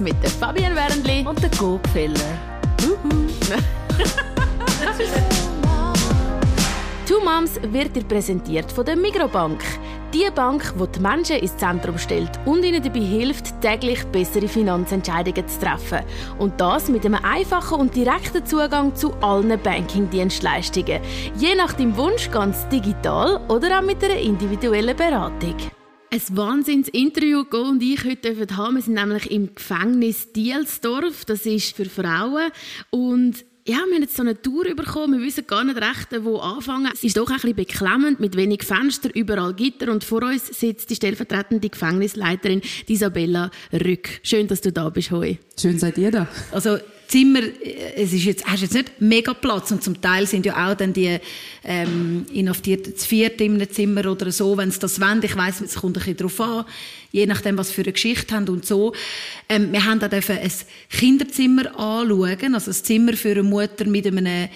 mit 0.00 0.22
der 0.22 0.30
Fabian 0.30 0.74
Wernli 0.74 1.24
und 1.26 1.42
der 1.42 1.50
Gopfeller. 1.50 2.20
Two 7.06 7.20
Moms 7.24 7.60
wird 7.62 7.94
dir 7.94 8.04
präsentiert 8.04 8.70
von 8.72 8.84
der 8.84 8.96
Migrobank. 8.96 9.62
Die 10.12 10.28
Bank, 10.34 10.74
die 10.76 10.86
die 10.92 11.00
Menschen 11.00 11.36
ins 11.36 11.56
Zentrum 11.56 11.96
stellt 11.98 12.30
und 12.44 12.64
ihnen 12.64 12.82
dabei 12.82 13.00
hilft, 13.00 13.60
täglich 13.60 14.04
bessere 14.06 14.48
Finanzentscheidungen 14.48 15.46
zu 15.46 15.60
treffen. 15.60 16.00
Und 16.38 16.60
das 16.60 16.88
mit 16.88 17.06
einem 17.06 17.20
einfachen 17.22 17.78
und 17.78 17.94
direkten 17.94 18.44
Zugang 18.44 18.94
zu 18.96 19.12
allen 19.20 19.60
Banking-Dienstleistungen. 19.60 21.00
Je 21.36 21.54
nach 21.54 21.74
deinem 21.74 21.96
Wunsch 21.96 22.30
ganz 22.30 22.68
digital 22.68 23.40
oder 23.48 23.78
auch 23.78 23.82
mit 23.82 24.02
einer 24.02 24.16
individuellen 24.16 24.96
Beratung. 24.96 25.56
Ein 26.12 26.36
Wahnsinns-Interview 26.36 27.44
und 27.52 27.80
ich 27.80 28.04
heute 28.04 28.56
haben. 28.56 28.74
Wir 28.74 28.82
sind 28.82 28.94
nämlich 28.94 29.30
im 29.30 29.54
Gefängnis 29.54 30.32
Dielsdorf. 30.32 31.24
Das 31.24 31.46
ist 31.46 31.76
für 31.76 31.84
Frauen. 31.84 32.50
Und 32.90 33.44
ja, 33.64 33.76
wir 33.76 33.94
haben 33.94 34.02
jetzt 34.02 34.16
so 34.16 34.22
eine 34.22 34.42
Tour 34.42 34.64
bekommen. 34.74 35.20
Wir 35.20 35.26
wissen 35.28 35.46
gar 35.46 35.62
nicht 35.62 35.76
recht, 35.76 36.08
wo 36.24 36.38
anfangen. 36.38 36.90
Es 36.92 37.04
ist 37.04 37.16
doch 37.16 37.28
ein 37.28 37.34
bisschen 37.34 37.54
beklemmend, 37.54 38.18
mit 38.18 38.36
wenig 38.36 38.64
Fenster, 38.64 39.14
überall 39.14 39.54
Gitter. 39.54 39.92
Und 39.92 40.02
vor 40.02 40.24
uns 40.24 40.48
sitzt 40.48 40.90
die 40.90 40.96
stellvertretende 40.96 41.68
Gefängnisleiterin 41.68 42.62
Isabella 42.88 43.52
Rück. 43.72 44.08
Schön, 44.24 44.48
dass 44.48 44.62
du 44.62 44.72
da 44.72 44.90
bist 44.90 45.12
heute. 45.12 45.38
Schön 45.56 45.78
seid 45.78 45.96
ihr 45.96 46.10
da. 46.10 46.26
Also 46.50 46.78
Zimmer, 47.10 47.40
äh, 47.40 47.94
es 47.96 48.12
ist 48.12 48.24
jetzt, 48.24 48.46
hast 48.46 48.62
jetzt 48.62 48.74
nicht 48.74 49.00
mega 49.00 49.34
Platz 49.34 49.70
und 49.72 49.82
zum 49.82 50.00
Teil 50.00 50.26
sind 50.26 50.46
ja 50.46 50.70
auch 50.70 50.76
dann 50.76 50.92
die 50.92 51.18
ähm, 51.64 52.24
Inhaftierten 52.32 52.96
zu 52.96 53.06
viert 53.06 53.40
in 53.40 53.54
einem 53.54 53.70
Zimmer 53.70 54.06
oder 54.06 54.30
so, 54.30 54.56
wenn 54.56 54.70
sie 54.70 54.78
das 54.78 55.00
wollen. 55.00 55.20
Ich 55.22 55.36
weiss, 55.36 55.60
es 55.60 55.74
kommt 55.74 55.96
ein 55.96 56.00
bisschen 56.00 56.16
darauf 56.18 56.40
an, 56.40 56.64
je 57.10 57.26
nachdem, 57.26 57.58
was 57.58 57.72
für 57.72 57.82
eine 57.82 57.92
Geschichte 57.92 58.34
haben 58.34 58.48
und 58.48 58.64
so. 58.64 58.94
Ähm, 59.48 59.72
wir 59.72 59.84
haben 59.84 59.98
da 59.98 60.06
ein 60.06 60.52
Kinderzimmer 60.88 61.78
anschauen, 61.78 62.54
also 62.54 62.70
ein 62.70 62.74
Zimmer 62.74 63.14
für 63.14 63.32
eine 63.32 63.42
Mutter 63.42 63.86
mit 63.86 64.06
einem 64.06 64.48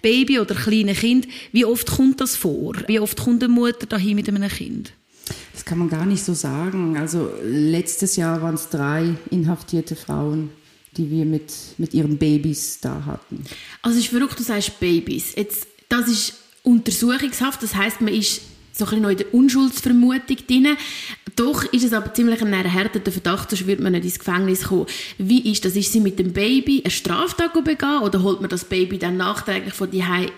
Baby 0.00 0.38
oder 0.38 0.54
kleinen 0.54 0.94
Kind. 0.94 1.28
Wie 1.52 1.66
oft 1.66 1.90
kommt 1.90 2.20
das 2.22 2.36
vor? 2.36 2.74
Wie 2.86 3.00
oft 3.00 3.20
kommt 3.20 3.44
eine 3.44 3.52
Mutter 3.52 3.86
dahin 3.86 4.16
mit 4.16 4.28
einem 4.28 4.48
Kind? 4.48 4.92
Das 5.52 5.64
kann 5.64 5.78
man 5.78 5.90
gar 5.90 6.06
nicht 6.06 6.24
so 6.24 6.32
sagen. 6.32 6.96
Also 6.96 7.30
letztes 7.44 8.16
Jahr 8.16 8.40
waren 8.40 8.54
es 8.54 8.70
drei 8.70 9.14
inhaftierte 9.30 9.94
Frauen 9.94 10.50
die 10.98 11.10
wir 11.10 11.24
mit, 11.24 11.52
mit 11.78 11.94
ihren 11.94 12.18
Babys 12.18 12.80
da 12.80 13.04
hatten. 13.06 13.44
Also 13.82 13.98
es 13.98 14.04
ist 14.04 14.10
verrückt, 14.10 14.38
du 14.38 14.42
sagst 14.42 14.78
Babys. 14.80 15.34
Jetzt, 15.36 15.66
das 15.88 16.08
ist 16.08 16.34
untersuchungshaft, 16.62 17.62
das 17.62 17.74
heißt, 17.74 18.00
man 18.00 18.12
ist 18.12 18.42
so 18.78 18.86
ein 18.86 19.02
noch 19.02 19.10
in 19.10 19.16
der 19.16 19.34
Unschuldsvermutung 19.34 20.36
drin. 20.46 20.76
Doch 21.34 21.64
ist 21.72 21.84
es 21.84 21.92
aber 21.92 22.12
ziemlich 22.14 22.42
ein 22.42 22.52
erhärteter 22.52 23.12
Verdacht, 23.12 23.50
sonst 23.50 23.66
würde 23.66 23.82
man 23.82 23.92
nicht 23.92 24.04
ins 24.04 24.18
Gefängnis 24.18 24.64
kommen. 24.64 24.86
Wie 25.18 25.50
ist 25.50 25.64
das? 25.64 25.76
Ist 25.76 25.92
sie 25.92 26.00
mit 26.00 26.18
dem 26.18 26.32
Baby 26.32 26.82
eine 26.84 26.90
Straftat 26.90 27.52
begehen 27.52 28.00
oder 28.02 28.22
holt 28.22 28.40
man 28.40 28.50
das 28.50 28.64
Baby 28.64 28.98
dann 28.98 29.16
nachträglich 29.16 29.74
von 29.74 29.90
die 29.90 30.00
rein? 30.00 30.30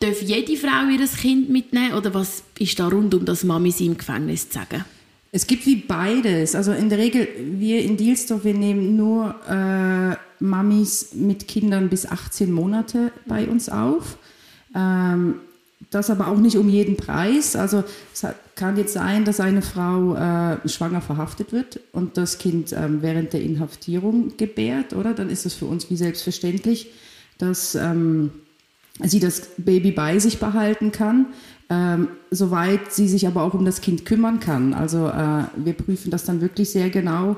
Darf 0.00 0.22
jede 0.22 0.56
Frau 0.56 0.88
ihr 0.90 1.06
Kind 1.06 1.48
mitnehmen 1.48 1.94
oder 1.94 2.12
was 2.14 2.42
ist 2.58 2.78
da 2.78 2.88
rund 2.88 3.14
um 3.14 3.24
das 3.24 3.44
Mami 3.44 3.70
sie 3.70 3.86
im 3.86 3.96
Gefängnis 3.96 4.48
zu 4.48 4.58
sagen? 4.58 4.84
Es 5.32 5.46
gibt 5.46 5.66
wie 5.66 5.76
beides. 5.76 6.54
Also 6.54 6.72
in 6.72 6.88
der 6.88 6.98
Regel, 6.98 7.28
wir 7.38 7.82
in 7.82 7.96
Dielsdorf, 7.96 8.44
wir 8.44 8.54
nehmen 8.54 8.96
nur 8.96 9.34
äh, 9.48 10.16
Mamis 10.42 11.14
mit 11.14 11.48
Kindern 11.48 11.88
bis 11.88 12.06
18 12.06 12.50
Monate 12.52 13.12
bei 13.26 13.46
uns 13.46 13.68
auf. 13.68 14.18
Ähm, 14.74 15.36
das 15.90 16.10
aber 16.10 16.28
auch 16.28 16.38
nicht 16.38 16.56
um 16.56 16.68
jeden 16.68 16.96
Preis. 16.96 17.54
Also 17.54 17.84
es 18.12 18.26
kann 18.54 18.76
jetzt 18.76 18.94
sein, 18.94 19.24
dass 19.24 19.40
eine 19.40 19.62
Frau 19.62 20.14
äh, 20.14 20.68
schwanger 20.68 21.00
verhaftet 21.00 21.52
wird 21.52 21.80
und 21.92 22.16
das 22.16 22.38
Kind 22.38 22.72
ähm, 22.72 23.02
während 23.02 23.32
der 23.32 23.42
Inhaftierung 23.42 24.36
gebärt, 24.36 24.94
oder? 24.94 25.14
Dann 25.14 25.30
ist 25.30 25.46
es 25.46 25.54
für 25.54 25.66
uns 25.66 25.90
wie 25.90 25.96
selbstverständlich, 25.96 26.92
dass 27.38 27.74
ähm, 27.74 28.30
sie 29.02 29.20
das 29.20 29.42
Baby 29.58 29.92
bei 29.92 30.18
sich 30.18 30.38
behalten 30.38 30.92
kann 30.92 31.26
ähm, 31.68 32.08
soweit 32.30 32.92
sie 32.92 33.08
sich 33.08 33.26
aber 33.26 33.42
auch 33.42 33.54
um 33.54 33.64
das 33.64 33.80
Kind 33.80 34.04
kümmern 34.04 34.40
kann. 34.40 34.74
Also 34.74 35.08
äh, 35.08 35.44
wir 35.56 35.72
prüfen 35.72 36.10
das 36.10 36.24
dann 36.24 36.40
wirklich 36.40 36.70
sehr 36.70 36.90
genau 36.90 37.36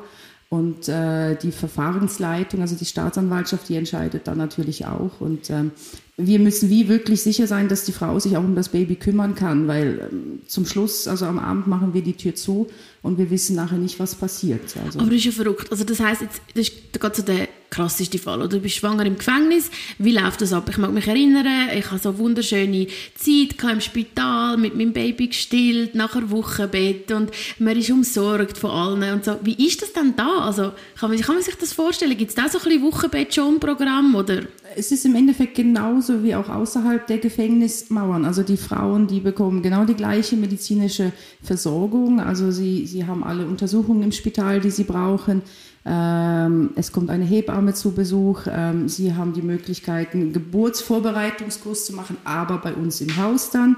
und 0.51 0.89
äh, 0.89 1.37
die 1.37 1.53
Verfahrensleitung, 1.53 2.63
also 2.63 2.75
die 2.75 2.87
Staatsanwaltschaft, 2.87 3.69
die 3.69 3.77
entscheidet 3.77 4.27
dann 4.27 4.39
natürlich 4.39 4.87
auch. 4.87 5.21
Und 5.21 5.51
ähm, 5.51 5.73
wir 6.17 6.39
müssen 6.39 6.71
wie 6.71 6.89
wirklich 6.89 7.23
sicher 7.23 7.47
sein, 7.47 7.69
dass 7.69 7.85
die 7.85 7.93
Frau 7.93 8.19
sich 8.19 8.37
auch 8.39 8.45
um 8.45 8.55
das 8.55 8.71
Baby 8.71 8.95
kümmern 8.95 9.35
kann, 9.35 9.69
weil 9.69 10.09
ähm, 10.11 10.41
zum 10.47 10.65
Schluss, 10.65 11.07
also 11.07 11.27
am 11.27 11.39
Abend 11.39 11.67
machen 11.67 11.93
wir 11.93 12.01
die 12.01 12.15
Tür 12.15 12.35
zu 12.35 12.67
und 13.03 13.19
wir 13.19 13.31
wissen 13.31 13.57
nachher 13.57 13.77
nicht, 13.77 14.01
was 14.01 14.15
passiert. 14.15 14.75
Also. 14.85 15.01
Aber 15.01 15.11
das 15.11 15.19
ist 15.19 15.25
ja 15.27 15.33
verrückt. 15.33 15.71
Also 15.71 15.85
das 15.85 16.01
heißt, 16.01 16.23
jetzt, 16.23 16.41
das 16.55 16.69
ist 16.69 16.99
gerade 16.99 17.15
so 17.15 17.23
der 17.23 17.49
krasseste 17.71 18.19
Fall. 18.19 18.39
Oder 18.39 18.49
du 18.49 18.61
bist 18.61 18.77
schwanger 18.77 19.07
im 19.07 19.17
Gefängnis. 19.17 19.71
Wie 19.99 20.13
läuft 20.13 20.41
das 20.41 20.53
ab? 20.53 20.69
Ich 20.71 20.79
mag 20.79 20.93
mich 20.93 21.07
erinnern, 21.07 21.47
ich 21.77 21.87
habe 21.91 21.99
so 21.99 22.11
eine 22.11 22.19
wunderschöne 22.19 22.87
Zeit 23.15 23.63
im 23.71 23.81
Spital 23.81 24.57
mit 24.57 24.77
meinem 24.77 24.93
Baby 24.93 25.29
gestillt, 25.29 25.95
nachher 25.95 26.31
Wochenbett 26.31 27.13
und 27.13 27.31
man 27.59 27.77
ist 27.77 27.91
umsorgt 27.91 28.59
von 28.59 28.71
allen 28.71 29.15
und 29.15 29.25
so. 29.25 29.37
Wie 29.43 29.67
ist 29.67 29.83
das 29.83 29.93
denn 29.93 30.15
da? 30.17 30.41
Also 30.41 30.73
kann 30.99 31.11
man, 31.11 31.21
kann 31.21 31.35
man 31.35 31.45
sich 31.45 31.55
das 31.57 31.73
vorstellen? 31.73 32.17
Gibt 32.17 32.31
es 32.31 32.35
da 32.35 32.49
so 32.49 32.59
ein 32.59 32.65
bisschen 32.65 32.83
Wochenbett 32.83 33.35
schon 33.35 33.61
Programm 33.61 34.15
oder? 34.15 34.43
Es 34.77 34.93
ist 34.93 35.05
im 35.07 35.15
Endeffekt 35.15 35.55
genauso 35.55 36.23
wie 36.23 36.35
auch 36.35 36.49
außerhalb 36.49 37.07
der 37.07 37.19
Gefängnismauern. 37.19 38.25
Also 38.25 38.43
die 38.43 38.57
Frauen, 38.57 39.07
die 39.07 39.21
bekommen 39.21 39.63
genau 39.63 39.85
die 39.85 39.95
gleiche 39.95 40.37
medizinische 40.37 41.13
Versorgung. 41.43 42.21
Also 42.21 42.51
sie, 42.51 42.87
sie 42.87 43.07
haben 43.07 43.25
alle 43.25 43.47
Untersuchungen 43.47 44.03
im 44.03 44.13
Spital, 44.13 44.61
die 44.61 44.71
sie 44.71 44.85
brauchen. 44.85 45.43
Ähm, 45.91 46.71
es 46.77 46.93
kommt 46.93 47.09
eine 47.09 47.25
Hebamme 47.25 47.73
zu 47.73 47.93
Besuch. 47.93 48.43
Ähm, 48.47 48.89
sie 48.89 49.15
haben 49.15 49.33
die 49.33 49.43
Möglichkeit, 49.43 50.13
einen 50.13 50.35
Geburtsvorbereitungskurs 50.35 51.87
zu 51.87 51.95
machen, 51.95 52.19
aber 52.25 52.59
bei 52.59 52.75
uns 52.75 53.01
im 53.01 53.17
Haus 53.17 53.51
dann. 53.51 53.77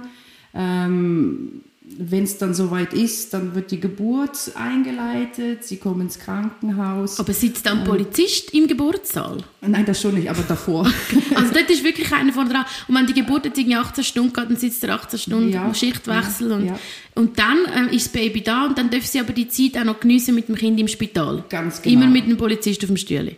Ähm, 0.53 1.63
wenn 2.03 2.25
es 2.25 2.39
dann 2.39 2.55
soweit 2.55 2.95
ist, 2.95 3.35
dann 3.35 3.55
wird 3.55 3.71
die 3.71 3.79
Geburt 3.79 4.53
eingeleitet, 4.55 5.65
sie 5.65 5.77
kommen 5.77 6.01
ins 6.01 6.19
Krankenhaus. 6.19 7.21
Aber 7.21 7.35
sitzt 7.35 7.67
dann 7.67 7.81
ein 7.81 7.85
Polizist 7.85 8.55
im 8.55 8.67
Geburtssaal? 8.67 9.45
Nein, 9.61 9.85
das 9.85 10.01
schon 10.01 10.15
nicht, 10.15 10.31
aber 10.31 10.43
davor. 10.49 10.91
also 11.35 11.53
dort 11.53 11.69
ist 11.69 11.85
wirklich 11.85 12.11
einer 12.11 12.33
vorne 12.33 12.49
dran. 12.49 12.65
Und 12.89 12.95
wenn 12.95 13.07
die 13.07 13.13
Geburt 13.13 13.45
jetzt 13.45 13.59
irgendwie 13.59 13.77
18 13.77 14.03
Stunden 14.03 14.33
geht, 14.33 14.49
dann 14.49 14.57
sitzt 14.57 14.83
er 14.83 14.95
18 14.95 15.19
Stunden 15.19 15.51
ja, 15.51 15.67
im 15.67 15.75
Schichtwechsel. 15.75 16.51
Ja, 16.51 16.57
und, 16.57 16.67
ja. 16.69 16.79
und 17.17 17.39
dann 17.39 17.59
äh, 17.67 17.95
ist 17.95 18.07
das 18.07 18.13
Baby 18.15 18.41
da 18.41 18.65
und 18.65 18.79
dann 18.79 18.89
dürfen 18.89 19.07
sie 19.07 19.21
aber 19.21 19.35
die 19.35 19.49
Zeit 19.49 19.77
auch 19.77 19.85
noch 19.85 20.01
geniessen 20.01 20.35
mit 20.35 20.49
dem 20.49 20.55
Kind 20.55 20.81
im 20.81 20.89
Spital. 20.89 21.45
Ganz 21.51 21.83
genau. 21.83 21.97
Immer 21.97 22.11
mit 22.11 22.25
einem 22.25 22.39
Polizist 22.39 22.83
auf 22.83 22.89
dem 22.89 22.97
Stühle. 22.97 23.37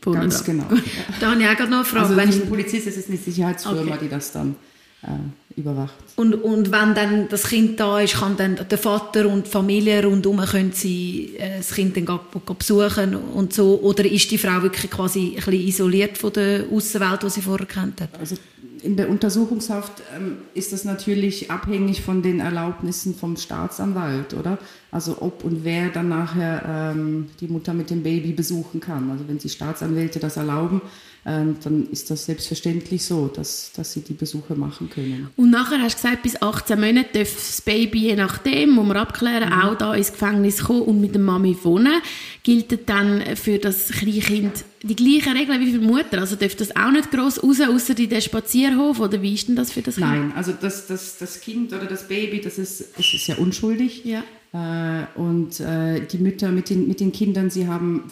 Ganz 0.00 0.44
genau. 0.44 0.68
da 1.20 1.32
habe 1.32 1.42
ich 1.42 1.48
auch 1.48 1.56
gerade 1.56 1.70
noch 1.70 1.78
eine 1.78 1.84
Frage. 1.84 2.04
Also 2.04 2.16
wenn 2.16 2.28
ich 2.28 2.36
ein 2.36 2.48
Polizist, 2.48 2.86
ist 2.86 2.96
es 2.96 3.08
eine 3.08 3.16
Sicherheitsfirma, 3.16 3.80
okay. 3.80 3.98
die 4.02 4.08
das 4.08 4.30
dann 4.30 4.54
äh, 5.02 5.08
überwacht. 5.56 5.94
Und, 6.16 6.34
und 6.34 6.72
wenn 6.72 6.94
dann 6.94 7.28
das 7.28 7.44
Kind 7.44 7.78
da 7.78 8.00
ist, 8.00 8.14
kann 8.14 8.36
dann 8.36 8.58
der 8.68 8.78
Vater 8.78 9.28
und 9.28 9.46
die 9.46 9.50
Familie 9.50 10.04
rundherum 10.04 10.38
können 10.40 10.72
sie 10.72 11.36
äh, 11.38 11.58
das 11.58 11.74
Kind 11.74 11.96
dann 11.96 12.20
besuchen 12.58 13.14
und 13.14 13.52
so? 13.52 13.80
Oder 13.80 14.04
ist 14.04 14.30
die 14.30 14.38
Frau 14.38 14.62
wirklich 14.62 14.90
quasi 14.90 15.30
ein 15.30 15.34
bisschen 15.36 15.52
isoliert 15.54 16.18
von 16.18 16.32
der 16.32 16.64
Außenwelt, 16.70 17.22
die 17.22 17.30
sie 17.30 17.42
vorher 17.42 17.66
kennt 17.66 18.00
hat? 18.00 18.10
Also 18.18 18.36
in 18.82 18.96
der 18.96 19.08
Untersuchungshaft 19.08 20.02
ähm, 20.14 20.38
ist 20.52 20.72
das 20.72 20.84
natürlich 20.84 21.50
abhängig 21.50 22.02
von 22.02 22.22
den 22.22 22.40
Erlaubnissen 22.40 23.14
vom 23.14 23.36
Staatsanwalt, 23.36 24.34
oder? 24.34 24.58
Also 24.90 25.22
ob 25.22 25.42
und 25.42 25.64
wer 25.64 25.88
dann 25.88 26.10
nachher 26.10 26.92
ähm, 26.94 27.28
die 27.40 27.48
Mutter 27.48 27.72
mit 27.72 27.90
dem 27.90 28.02
Baby 28.02 28.32
besuchen 28.32 28.80
kann. 28.80 29.10
Also 29.10 29.26
wenn 29.26 29.38
die 29.38 29.48
Staatsanwälte 29.48 30.18
das 30.18 30.36
erlauben, 30.36 30.82
dann 31.24 31.88
ist 31.90 32.10
das 32.10 32.26
selbstverständlich 32.26 33.02
so, 33.02 33.28
dass, 33.28 33.72
dass 33.74 33.94
sie 33.94 34.02
die 34.02 34.12
Besuche 34.12 34.54
machen 34.54 34.90
können. 34.90 35.30
Und 35.36 35.50
nachher 35.50 35.80
hast 35.80 35.98
du 35.98 36.02
gesagt, 36.02 36.22
bis 36.22 36.40
18 36.40 36.78
Monate 36.78 37.08
darf 37.14 37.34
das 37.34 37.62
Baby, 37.62 38.00
je 38.00 38.16
nachdem, 38.16 38.70
muss 38.70 38.86
man 38.86 38.98
abklären, 38.98 39.48
mhm. 39.48 39.60
auch 39.62 39.74
da 39.74 39.94
ins 39.94 40.12
Gefängnis 40.12 40.64
kommen 40.64 40.82
und 40.82 41.00
mit 41.00 41.14
der 41.14 41.22
Mami 41.22 41.56
wohnen. 41.62 42.02
Gilt 42.42 42.88
dann 42.88 43.22
für 43.36 43.58
das 43.58 43.88
Kleinkind 43.88 44.64
die 44.82 44.96
gleichen 44.96 45.34
Regeln 45.34 45.60
wie 45.60 45.72
für 45.72 45.78
die 45.78 45.86
Mutter? 45.86 46.18
Also 46.20 46.36
darf 46.36 46.54
das 46.56 46.76
auch 46.76 46.90
nicht 46.90 47.10
gross 47.10 47.42
raus, 47.42 47.60
außer 47.60 47.98
in 47.98 48.10
den 48.10 48.20
Spazierhof? 48.20 49.00
Oder 49.00 49.22
wie 49.22 49.32
ist 49.32 49.48
denn 49.48 49.56
das 49.56 49.72
für 49.72 49.80
das 49.80 49.96
Kind? 49.96 50.06
Nein, 50.06 50.32
also 50.36 50.52
das, 50.52 50.86
das, 50.86 51.16
das 51.16 51.40
Kind 51.40 51.72
oder 51.72 51.86
das 51.86 52.06
Baby, 52.06 52.42
das 52.42 52.58
ist, 52.58 52.96
das 52.98 53.14
ist 53.14 53.26
ja 53.26 53.36
unschuldig. 53.36 54.04
Ja. 54.04 54.22
Äh, 54.52 55.06
und 55.18 55.58
äh, 55.60 56.06
die 56.06 56.18
Mütter 56.18 56.52
mit 56.52 56.68
den, 56.68 56.86
mit 56.86 57.00
den 57.00 57.12
Kindern, 57.12 57.48
sie 57.48 57.66
haben 57.66 58.10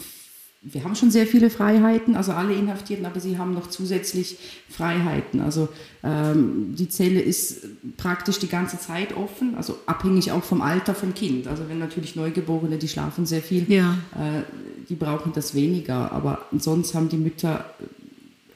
wir 0.65 0.83
haben 0.83 0.95
schon 0.95 1.11
sehr 1.11 1.27
viele 1.27 1.49
Freiheiten, 1.49 2.15
also 2.15 2.31
alle 2.31 2.53
Inhaftierten, 2.53 3.05
aber 3.05 3.19
sie 3.19 3.37
haben 3.37 3.53
noch 3.53 3.67
zusätzlich 3.67 4.37
Freiheiten. 4.69 5.41
Also 5.41 5.67
ähm, 6.03 6.73
die 6.77 6.87
Zelle 6.87 7.19
ist 7.19 7.65
praktisch 7.97 8.39
die 8.39 8.47
ganze 8.47 8.79
Zeit 8.79 9.15
offen, 9.15 9.55
also 9.55 9.77
abhängig 9.87 10.31
auch 10.31 10.43
vom 10.43 10.61
Alter 10.61 10.95
vom 10.95 11.13
Kind. 11.13 11.47
Also 11.47 11.67
wenn 11.67 11.79
natürlich 11.79 12.15
Neugeborene, 12.15 12.77
die 12.77 12.87
schlafen 12.87 13.25
sehr 13.25 13.41
viel, 13.41 13.69
ja. 13.69 13.97
äh, 14.13 14.43
die 14.87 14.95
brauchen 14.95 15.33
das 15.33 15.53
weniger. 15.53 16.13
Aber 16.13 16.45
sonst 16.57 16.93
haben 16.95 17.09
die 17.09 17.17
Mütter 17.17 17.65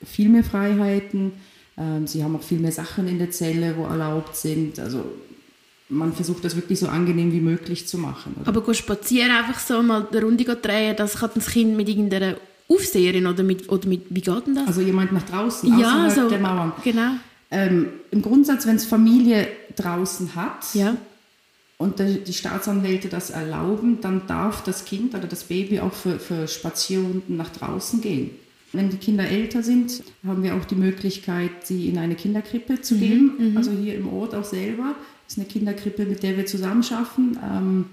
viel 0.06 0.30
mehr 0.30 0.46
Freiheiten. 0.46 1.34
Ähm, 1.78 2.08
sie 2.08 2.24
haben 2.24 2.38
auch 2.38 2.44
viel 2.44 2.60
mehr 2.60 2.72
Sachen 2.72 3.10
in 3.10 3.20
der 3.20 3.32
Zelle, 3.32 3.76
wo 3.78 3.84
erlaubt 3.84 4.38
sind. 4.38 4.80
Also 4.80 5.04
man 5.90 6.14
versucht 6.14 6.44
das 6.44 6.56
wirklich 6.56 6.80
so 6.80 6.88
angenehm 6.88 7.32
wie 7.32 7.40
möglich 7.40 7.88
zu 7.88 7.98
machen. 7.98 8.36
Oder? 8.42 8.50
Aber 8.50 8.74
spazieren 8.74 9.32
einfach 9.32 9.60
so 9.60 9.82
mal 9.82 10.08
eine 10.12 10.22
Runde 10.22 10.44
drehen, 10.44 10.96
das 10.96 11.16
kann 11.16 11.32
das 11.34 11.48
Kind 11.48 11.78
mit 11.78 11.88
irgendeiner 11.88 12.36
Aufseherin 12.70 13.28
oder 13.28 13.44
mit, 13.44 13.70
oder 13.70 13.88
mit 13.88 14.04
wie 14.10 14.22
geht 14.22 14.48
denn 14.48 14.56
das? 14.56 14.68
Also 14.68 14.82
jemand 14.82 15.14
nach 15.14 15.24
draußen, 15.24 15.80
ja, 15.80 16.08
außerhalb 16.08 16.14
so, 16.14 16.30
der 16.30 16.40
Mauern. 16.40 16.74
Genau. 16.84 17.12
Ähm, 17.50 17.88
Im 18.12 18.22
Grundsatz, 18.22 18.68
wenn 18.68 18.76
es 18.76 18.86
Familie 18.86 19.48
draußen 19.78 20.36
hat 20.36 20.74
ja. 20.74 20.98
und 21.78 22.00
die 22.00 22.34
Staatsanwälte 22.34 23.08
das 23.08 23.30
erlauben, 23.30 24.00
dann 24.02 24.28
darf 24.28 24.64
das 24.64 24.84
Kind 24.84 25.16
oder 25.16 25.28
das 25.28 25.46
Baby 25.46 25.80
auch 25.80 25.94
für, 25.94 26.20
für 26.20 26.48
Spazierrunden 26.50 27.38
nach 27.38 27.50
draußen 27.50 28.02
gehen. 28.02 28.32
Wenn 28.74 28.90
die 28.90 28.98
Kinder 28.98 29.26
älter 29.26 29.64
sind, 29.64 30.04
haben 30.26 30.44
wir 30.44 30.56
auch 30.56 30.66
die 30.66 30.76
Möglichkeit, 30.76 31.52
sie 31.66 31.88
in 31.88 31.98
eine 31.98 32.16
Kinderkrippe 32.16 32.82
zu 32.82 32.96
mhm, 32.96 33.00
geben. 33.00 33.52
Mhm. 33.52 33.58
Also 33.58 33.72
hier 33.72 33.96
im 33.96 34.12
Ort 34.12 34.36
auch 34.36 34.44
selber. 34.44 34.94
Das 35.28 35.34
ist 35.34 35.40
eine 35.40 35.48
Kinderkrippe, 35.48 36.06
mit 36.06 36.24
der 36.24 36.38
wir 36.38 36.46
zusammen 36.46 36.84
schaffen, 36.84 37.38
ähm, 37.44 37.86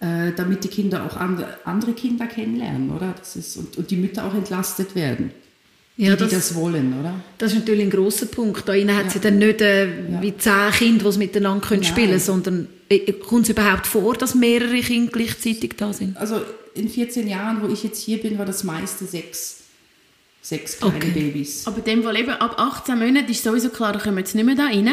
äh, 0.00 0.32
damit 0.36 0.62
die 0.62 0.68
Kinder 0.68 1.04
auch 1.06 1.16
andere, 1.16 1.56
andere 1.64 1.94
Kinder 1.94 2.26
kennenlernen, 2.26 2.90
oder? 2.90 3.14
Das 3.18 3.34
ist, 3.34 3.56
und, 3.56 3.78
und 3.78 3.90
die 3.90 3.96
Mütter 3.96 4.26
auch 4.26 4.34
entlastet 4.34 4.94
werden. 4.94 5.30
Ja, 5.96 6.16
die, 6.16 6.24
die 6.24 6.30
das, 6.30 6.54
wollen, 6.54 6.92
oder? 7.00 7.14
Das 7.38 7.52
ist 7.52 7.60
natürlich 7.60 7.84
ein 7.84 7.90
großer 7.90 8.26
Punkt. 8.26 8.68
Da 8.68 8.74
hat 8.74 8.84
ja. 8.84 9.10
sie 9.10 9.20
dann 9.20 9.38
nicht 9.38 9.62
äh, 9.62 10.10
ja. 10.10 10.20
wie 10.20 10.36
zehn 10.36 10.70
Kinder, 10.72 11.10
die 11.10 11.18
miteinander 11.18 11.66
können 11.66 11.84
spielen 11.84 12.08
können, 12.08 12.20
sondern 12.20 12.68
äh, 12.90 13.12
kommt 13.12 13.44
es 13.44 13.50
überhaupt 13.50 13.86
vor, 13.86 14.14
dass 14.14 14.34
mehrere 14.34 14.80
Kinder 14.80 15.10
gleichzeitig 15.10 15.74
da 15.78 15.92
sind? 15.92 16.16
Also 16.18 16.42
in 16.74 16.90
14 16.90 17.26
Jahren, 17.26 17.62
wo 17.62 17.72
ich 17.72 17.84
jetzt 17.84 18.02
hier 18.02 18.20
bin, 18.20 18.38
war 18.38 18.44
das 18.44 18.64
meiste 18.64 19.06
sechs 19.06 19.60
sechs 20.44 20.78
kleine 20.78 20.96
okay. 20.96 21.10
Babys. 21.10 21.66
Aber 21.66 21.80
dem 21.80 22.02
Fall 22.02 22.16
eben 22.16 22.30
ab 22.30 22.56
18 22.58 22.98
Monaten 22.98 23.30
ist 23.30 23.42
sowieso 23.42 23.70
klar, 23.70 23.94
da 23.94 23.98
kommen 23.98 24.18
jetzt 24.18 24.34
nicht 24.34 24.44
mehr 24.44 24.54
da 24.54 24.66
rein. 24.66 24.90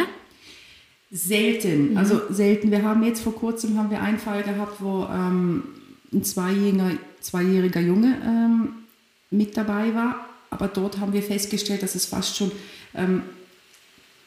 Selten, 1.12 1.92
mhm. 1.92 1.98
also 1.98 2.22
selten. 2.30 2.72
Wir 2.72 2.84
haben 2.84 3.04
jetzt 3.04 3.22
vor 3.22 3.36
kurzem 3.36 3.78
haben 3.78 3.92
wir 3.92 4.02
einen 4.02 4.18
Fall 4.18 4.44
gehabt, 4.44 4.81
wo 4.81 5.06
ähm, 5.12 5.63
ein 6.13 6.24
zweijähriger, 6.24 6.92
zweijähriger 7.19 7.81
Junge 7.81 8.18
ähm, 8.25 8.69
mit 9.30 9.58
dabei 9.58 9.94
war, 9.94 10.25
aber 10.50 10.68
dort 10.68 11.00
haben 11.00 11.13
wir 11.13 11.22
festgestellt, 11.22 11.84
dass 11.84 11.96
es 11.96 12.06
fast 12.06 12.38
schon 12.38 12.52
ähm, 12.94 13.24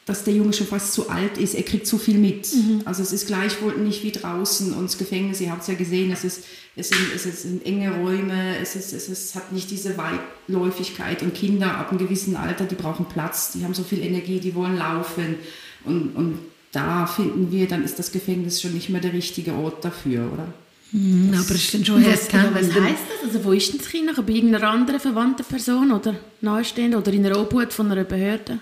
dass 0.05 0.23
der 0.23 0.35
Junge 0.35 0.53
schon 0.53 0.67
fast 0.67 0.93
zu 0.93 1.09
alt 1.09 1.39
ist. 1.39 1.55
Er 1.55 1.63
kriegt 1.63 1.87
zu 1.87 1.97
viel 1.97 2.19
mit. 2.19 2.53
Mhm. 2.53 2.81
Also 2.85 3.01
es 3.01 3.11
ist 3.11 3.25
gleichwohl 3.25 3.75
nicht 3.77 4.03
wie 4.03 4.11
draußen 4.11 4.73
und 4.73 4.83
das 4.83 4.99
Gefängnis, 4.99 5.41
ihr 5.41 5.51
habt 5.51 5.63
es 5.63 5.67
ja 5.67 5.73
gesehen, 5.73 6.11
es, 6.11 6.23
ist, 6.23 6.45
es, 6.75 6.89
sind, 6.89 6.99
es 7.15 7.41
sind 7.41 7.65
enge 7.65 7.91
Räume, 7.97 8.57
es, 8.61 8.75
ist, 8.75 8.93
es 8.93 9.09
ist, 9.09 9.33
hat 9.33 9.51
nicht 9.51 9.71
diese 9.71 9.97
Weitläufigkeit 9.97 11.23
und 11.23 11.33
Kinder 11.33 11.75
ab 11.75 11.89
einem 11.89 11.97
gewissen 11.97 12.35
Alter, 12.35 12.65
die 12.65 12.75
brauchen 12.75 13.05
Platz, 13.05 13.53
die 13.53 13.63
haben 13.63 13.73
so 13.73 13.83
viel 13.83 14.03
Energie, 14.03 14.39
die 14.39 14.53
wollen 14.53 14.77
laufen 14.77 15.37
und, 15.85 16.15
und 16.15 16.39
da 16.75 17.07
finden 17.07 17.51
wir, 17.51 17.67
dann 17.67 17.83
ist 17.83 17.99
das 17.99 18.11
Gefängnis 18.11 18.61
schon 18.61 18.73
nicht 18.73 18.89
mehr 18.89 19.01
der 19.01 19.13
richtige 19.13 19.53
Ort 19.53 19.85
dafür, 19.85 20.31
oder? 20.31 20.53
Mhm, 20.91 21.33
aber 21.33 21.55
es 21.55 21.63
ist 21.65 21.73
dann 21.73 21.85
schon 21.85 22.05
was, 22.05 22.31
was 22.31 22.53
heißt 22.53 23.03
das? 23.09 23.33
Also 23.33 23.43
wo 23.43 23.51
ist 23.51 23.71
denn 23.71 23.79
das 23.79 23.89
Kind? 23.89 24.15
Bei 24.15 24.33
irgendeiner 24.33 24.69
anderen 24.69 24.99
verwandten 24.99 25.45
Person 25.45 25.91
oder 25.91 26.15
nahestehend 26.41 26.95
oder 26.95 27.11
in 27.11 27.25
einer 27.25 27.39
Obhut 27.39 27.73
von 27.73 27.91
einer 27.91 28.03
Behörde? 28.03 28.59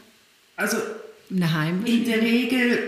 Also 0.55 0.77
Heim? 1.31 1.85
In 1.85 2.05
der 2.05 2.21
Regel, 2.21 2.79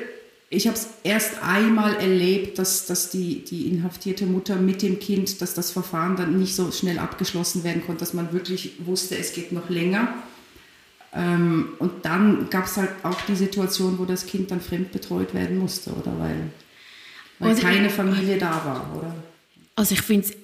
ich 0.50 0.68
habe 0.68 0.78
es 0.78 0.88
erst 1.04 1.44
einmal 1.44 1.96
erlebt, 1.96 2.60
dass, 2.60 2.86
dass 2.86 3.10
die, 3.10 3.44
die 3.44 3.68
inhaftierte 3.68 4.26
Mutter 4.26 4.56
mit 4.56 4.82
dem 4.82 5.00
Kind, 5.00 5.42
dass 5.42 5.54
das 5.54 5.72
Verfahren 5.72 6.16
dann 6.16 6.40
nicht 6.40 6.56
so 6.56 6.72
schnell 6.72 7.00
abgeschlossen 7.00 7.64
werden 7.64 7.84
konnte, 7.86 8.02
dass 8.02 8.14
man 8.14 8.32
wirklich 8.32 8.74
wusste, 8.86 9.18
es 9.18 9.34
geht 9.34 9.52
noch 9.52 9.70
länger. 9.70 10.14
Ähm, 11.16 11.70
und 11.80 12.04
dann 12.04 12.50
gab 12.50 12.66
es 12.66 12.78
halt 12.78 12.90
auch 13.04 13.20
die 13.22 13.36
Situation, 13.36 13.98
wo 13.98 14.06
das 14.06 14.26
Kind 14.26 14.52
dann 14.52 14.60
fremdbetreut 14.60 15.34
werden 15.34 15.58
musste, 15.58 15.92
oder? 15.92 16.12
Weil, 16.20 16.50
weil 17.40 17.50
also, 17.50 17.62
keine 17.62 17.90
Familie 17.90 18.38
da 18.38 18.52
war, 18.66 18.98
oder? 18.98 19.16
Also 19.78 19.94
ich 19.94 20.02
finde 20.02 20.28
es 20.28 20.38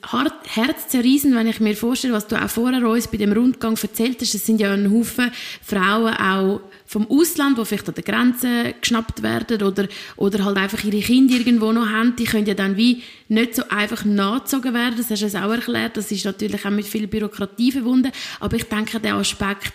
herzzerreißend, 0.56 1.34
wenn 1.36 1.48
ich 1.48 1.62
mir 1.62 1.74
vorstelle, 1.74 2.14
was 2.14 2.28
du 2.28 2.36
auch 2.36 2.50
vorher 2.50 2.86
uns 2.86 3.08
bei 3.08 3.16
dem 3.16 3.32
Rundgang 3.32 3.78
erzählt 3.82 4.20
hast. 4.20 4.36
Es 4.36 4.46
sind 4.46 4.60
ja 4.60 4.74
ein 4.74 4.92
Haufen 4.92 5.32
Frauen 5.62 6.14
auch 6.16 6.60
vom 6.86 7.10
Ausland, 7.10 7.58
die 7.58 7.64
vielleicht 7.64 7.88
an 7.88 7.96
der 7.96 8.04
Grenze 8.04 8.74
geschnappt 8.82 9.24
werden 9.24 9.64
oder, 9.64 9.88
oder 10.18 10.44
halt 10.44 10.58
einfach 10.58 10.84
ihre 10.84 11.00
Kinder 11.00 11.36
irgendwo 11.36 11.72
noch 11.72 11.88
haben. 11.88 12.14
Die 12.18 12.26
können 12.26 12.46
ja 12.46 12.56
dann 12.56 12.76
wie 12.76 13.04
nicht 13.30 13.56
so 13.56 13.64
einfach 13.70 14.04
nachgezogen 14.04 14.74
werden. 14.74 14.96
Das 14.98 15.10
hast 15.10 15.22
du 15.22 15.26
uns 15.26 15.36
auch 15.36 15.52
erklärt. 15.52 15.96
Das 15.96 16.12
ist 16.12 16.26
natürlich 16.26 16.66
auch 16.66 16.70
mit 16.70 16.86
viel 16.86 17.08
Bürokratie 17.08 17.72
verbunden. 17.72 18.12
Aber 18.42 18.58
ich 18.58 18.66
denke, 18.66 19.00
der 19.00 19.16
Aspekt, 19.16 19.72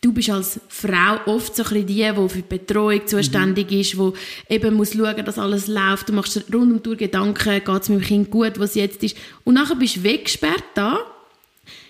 du 0.00 0.12
bist 0.12 0.30
als 0.30 0.60
Frau 0.68 1.20
oft 1.26 1.56
so 1.56 1.64
ein 1.64 1.86
die, 1.86 1.94
die 1.94 2.28
für 2.28 2.42
die 2.42 2.42
Betreuung 2.42 3.06
zuständig 3.06 3.70
mhm. 3.70 3.80
ist, 3.80 3.94
die 3.94 4.54
eben 4.54 4.74
muss 4.74 4.92
schauen, 4.92 5.24
dass 5.24 5.38
alles 5.38 5.66
läuft. 5.66 6.08
Du 6.08 6.12
machst 6.12 6.36
rund 6.52 6.72
um 6.72 6.82
die 6.82 6.88
Uhr 6.90 6.96
Gedanken, 6.96 7.62
geht 7.64 7.82
es 7.82 7.88
meinem 7.88 8.02
Kind 8.02 8.30
gut, 8.30 8.58
was 8.58 8.74
jetzt 8.74 9.02
ist. 9.02 9.16
Und 9.44 9.54
nachher 9.54 9.76
bist 9.76 9.96
du 9.96 10.02
weggesperrt 10.02 10.64
da, 10.74 10.98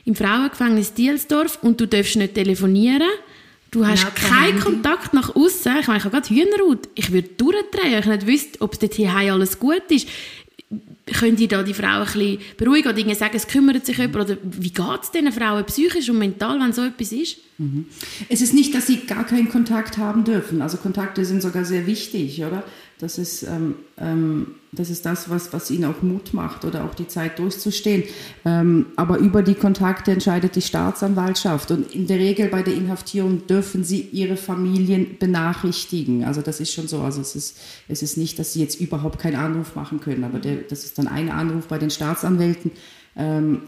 im 0.05 0.15
Frauengefängnis 0.15 0.95
Dielsdorf 0.95 1.59
und 1.63 1.81
du 1.81 1.87
darfst 1.87 2.17
nicht 2.17 2.35
telefonieren. 2.35 3.09
Du 3.71 3.85
hast 3.85 4.05
ja, 4.05 4.11
keinen 4.11 4.61
Kontakt 4.61 5.15
nach 5.15 5.35
außen. 5.35 5.79
Ich 5.81 5.89
meine, 5.89 5.99
ich 5.99 6.05
habe 6.05 6.21
gerade 6.21 6.29
Hühnerhaut. 6.33 6.89
Ich 6.95 7.11
würde 7.11 7.31
durchdrehen, 7.37 7.99
ich 7.99 8.07
nicht 8.07 8.27
wüsste, 8.27 8.61
ob 8.61 8.75
es 8.75 8.79
dort 8.79 8.95
hier 8.95 9.11
alles 9.13 9.59
gut 9.59 9.83
ist 9.91 10.07
können 11.13 11.37
die 11.37 11.49
da 11.49 11.63
die 11.63 11.75
Frauen 11.75 12.03
ein 12.03 12.05
bisschen 12.05 12.39
beruhigen 12.57 12.89
oder 12.89 12.99
irgendwie 12.99 13.17
sagen, 13.17 13.37
es 13.37 13.47
kümmert 13.47 13.85
sich 13.85 13.99
jemand? 13.99 14.31
Oder 14.31 14.39
wie 14.43 14.71
geht 14.71 15.03
es 15.03 15.11
diesen 15.11 15.33
Frauen 15.33 15.65
psychisch 15.65 16.09
und 16.09 16.19
mental, 16.19 16.59
wenn 16.59 16.73
so 16.73 16.83
etwas 16.83 17.13
ist? 17.13 17.37
Mhm. 17.59 17.87
Es 18.29 18.41
ist 18.41 18.55
nicht, 18.55 18.75
dass 18.75 18.87
sie 18.87 19.01
gar 19.07 19.25
keinen 19.25 19.51
Kontakt 19.51 19.99
haben 19.99 20.25
dürfen. 20.25 20.63
Also 20.63 20.79
Kontakte 20.79 21.25
sind 21.25 21.43
sogar 21.43 21.65
sehr 21.65 21.87
wichtig, 21.87 22.43
oder? 22.43 22.65
Das 22.99 23.19
ist, 23.19 23.43
ähm, 23.43 23.75
ähm, 23.99 24.55
das, 24.71 24.89
ist 24.89 25.05
das, 25.05 25.29
was, 25.29 25.53
was 25.53 25.71
ihnen 25.71 25.85
auch 25.85 26.03
Mut 26.03 26.33
macht 26.33 26.65
oder 26.65 26.85
auch 26.85 26.95
die 26.95 27.09
Zeit 27.09 27.39
durchzustehen. 27.39 28.05
Ähm, 28.45 28.87
aber 28.97 29.19
über 29.19 29.43
die 29.43 29.55
Kontakte 29.55 30.13
entscheidet 30.13 30.55
die 30.55 30.63
Staatsanwaltschaft. 30.63 31.73
Und 31.73 31.93
in 31.95 32.07
der 32.07 32.19
Regel 32.19 32.49
bei 32.49 32.63
der 32.63 32.75
Inhaftierung 32.75 33.47
dürfen 33.47 33.83
sie 33.83 34.01
ihre 34.01 34.37
Familien 34.37 35.17
benachrichtigen. 35.19 36.25
Also 36.25 36.41
das 36.41 36.61
ist 36.61 36.73
schon 36.73 36.87
so. 36.87 37.01
Also 37.01 37.21
es 37.21 37.35
ist, 37.35 37.59
es 37.89 38.03
ist 38.03 38.17
nicht, 38.17 38.39
dass 38.39 38.53
sie 38.53 38.61
jetzt 38.61 38.81
überhaupt 38.81 39.19
keinen 39.19 39.37
Anruf 39.37 39.75
machen 39.75 40.01
können. 40.01 40.23
Aber 40.23 40.39
der, 40.39 40.57
das 40.57 40.85
ist 40.85 40.97
dann 40.97 41.09
ein 41.09 41.31
Anruf 41.31 41.67
bei 41.67 41.79
den 41.79 41.91
Staatsanwälten. 41.91 42.71
Ähm, 43.17 43.63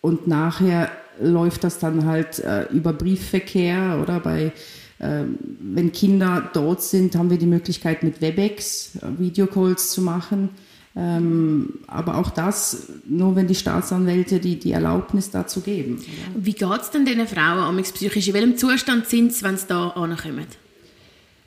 und 0.00 0.26
nachher 0.26 0.90
läuft 1.20 1.64
das 1.64 1.78
dann 1.78 2.04
halt 2.04 2.40
äh, 2.40 2.64
über 2.72 2.92
Briefverkehr 2.92 3.98
oder 4.02 4.20
bei 4.20 4.52
wenn 4.98 5.92
Kinder 5.92 6.50
dort 6.52 6.82
sind, 6.82 7.16
haben 7.16 7.30
wir 7.30 7.38
die 7.38 7.46
Möglichkeit 7.46 8.02
mit 8.02 8.20
WebEx 8.20 8.96
äh, 8.96 9.18
Videocalls 9.18 9.90
zu 9.90 10.02
machen. 10.02 10.50
Ähm, 10.98 11.80
aber 11.86 12.16
auch 12.16 12.30
das 12.30 12.88
nur, 13.06 13.36
wenn 13.36 13.46
die 13.46 13.54
Staatsanwälte 13.54 14.40
die, 14.40 14.58
die 14.58 14.72
Erlaubnis 14.72 15.30
dazu 15.30 15.60
geben. 15.60 16.02
Wie 16.34 16.54
geht 16.54 16.80
es 16.80 16.90
denn 16.90 17.04
diesen 17.04 17.26
Frauen 17.26 17.82
psychisch? 17.82 18.28
In 18.28 18.34
welchem 18.34 18.56
Zustand 18.56 19.06
sind 19.06 19.34
sie, 19.34 19.44
wenn 19.44 19.58
sie 19.58 19.66
da 19.68 19.88
ankommen? 19.88 20.46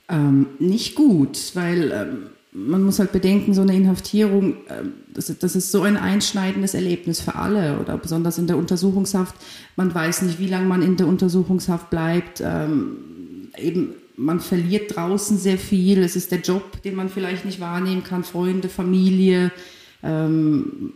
Ähm, 0.08 0.48
nicht 0.60 0.94
gut, 0.94 1.52
weil 1.56 1.92
ähm, 1.92 2.18
man 2.52 2.84
muss 2.84 3.00
halt 3.00 3.12
bedenken, 3.12 3.56
so 3.56 3.62
eine 3.62 3.76
Inhaftierung, 3.76 4.54
äh, 4.68 4.84
das, 5.14 5.34
das, 5.40 5.56
ist 5.56 5.72
so 5.72 5.82
ein 5.82 5.98
einschneidendes 5.98 6.76
Erlebnis 6.76 7.20
für 7.20 7.34
alle 7.34 7.80
oder 7.80 7.98
besonders 7.98 8.38
in 8.38 8.46
der 8.46 8.58
Untersuchungshaft. 8.58 9.36
Man 9.76 9.94
weiß 9.94 10.24
nicht, 10.24 10.40
wie 10.40 10.48
lange 10.48 10.68
man 10.68 10.84
in 10.84 10.96
der 10.96 11.08
Untersuchungshaft 11.08 11.90
bleibt. 11.90 12.42
Ähm, 12.46 12.98
eben, 13.62 13.94
man 14.16 14.40
verliert 14.40 14.96
draußen 14.96 15.38
sehr 15.38 15.58
viel. 15.58 16.04
Es 16.04 16.16
ist 16.16 16.32
der 16.32 16.40
Job, 16.40 16.82
den 16.84 16.96
man 16.96 17.10
vielleicht 17.10 17.46
nicht 17.46 17.60
wahrnehmen 17.60 18.04
kann, 18.04 18.24
Freunde, 18.24 18.70
Familie. 18.70 19.52
Ähm, 20.04 20.94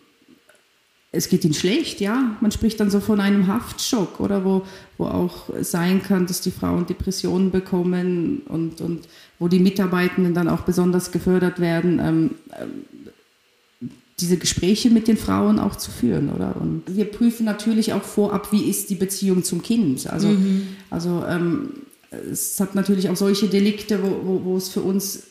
es 1.16 1.30
geht 1.30 1.46
ihnen 1.46 1.54
schlecht, 1.54 2.02
ja. 2.02 2.36
Man 2.42 2.52
spricht 2.52 2.80
dann 2.80 2.90
so 2.90 3.00
von 3.00 3.20
einem 3.20 3.46
Haftschock, 3.46 4.20
oder 4.20 4.44
wo, 4.44 4.64
wo 4.98 5.06
auch 5.06 5.50
sein 5.62 6.02
kann, 6.02 6.26
dass 6.26 6.42
die 6.42 6.52
Frauen 6.52 6.88
Depressionen 6.88 7.52
bekommen 7.52 8.42
und, 8.48 8.82
und 8.82 9.08
wo 9.38 9.48
die 9.48 9.60
Mitarbeitenden 9.60 10.34
dann 10.34 10.50
auch 10.50 10.62
besonders 10.62 11.12
gefördert 11.12 11.60
werden, 11.60 12.00
ähm, 12.00 12.32
ähm, 12.60 13.90
diese 14.20 14.38
Gespräche 14.38 14.90
mit 14.90 15.08
den 15.08 15.18
Frauen 15.18 15.60
auch 15.60 15.76
zu 15.76 15.92
führen, 15.92 16.30
oder? 16.30 16.56
Und 16.60 16.84
wir 16.88 17.06
prüfen 17.06 17.46
natürlich 17.46 17.94
auch 17.94 18.04
vorab, 18.04 18.52
wie 18.52 18.64
ist 18.64 18.90
die 18.90 18.96
Beziehung 18.96 19.44
zum 19.44 19.62
Kind. 19.62 20.08
Also, 20.08 20.30
mhm. 20.30 20.68
also 20.90 21.24
ähm, 21.28 21.70
es 22.32 22.60
hat 22.60 22.76
natürlich 22.76 23.10
auch 23.10 23.16
solche 23.16 23.48
Delikte, 23.48 24.02
wo, 24.02 24.22
wo, 24.24 24.46
wo, 24.46 24.58
es 24.58 24.70
für 24.70 24.82
uns 24.82 25.24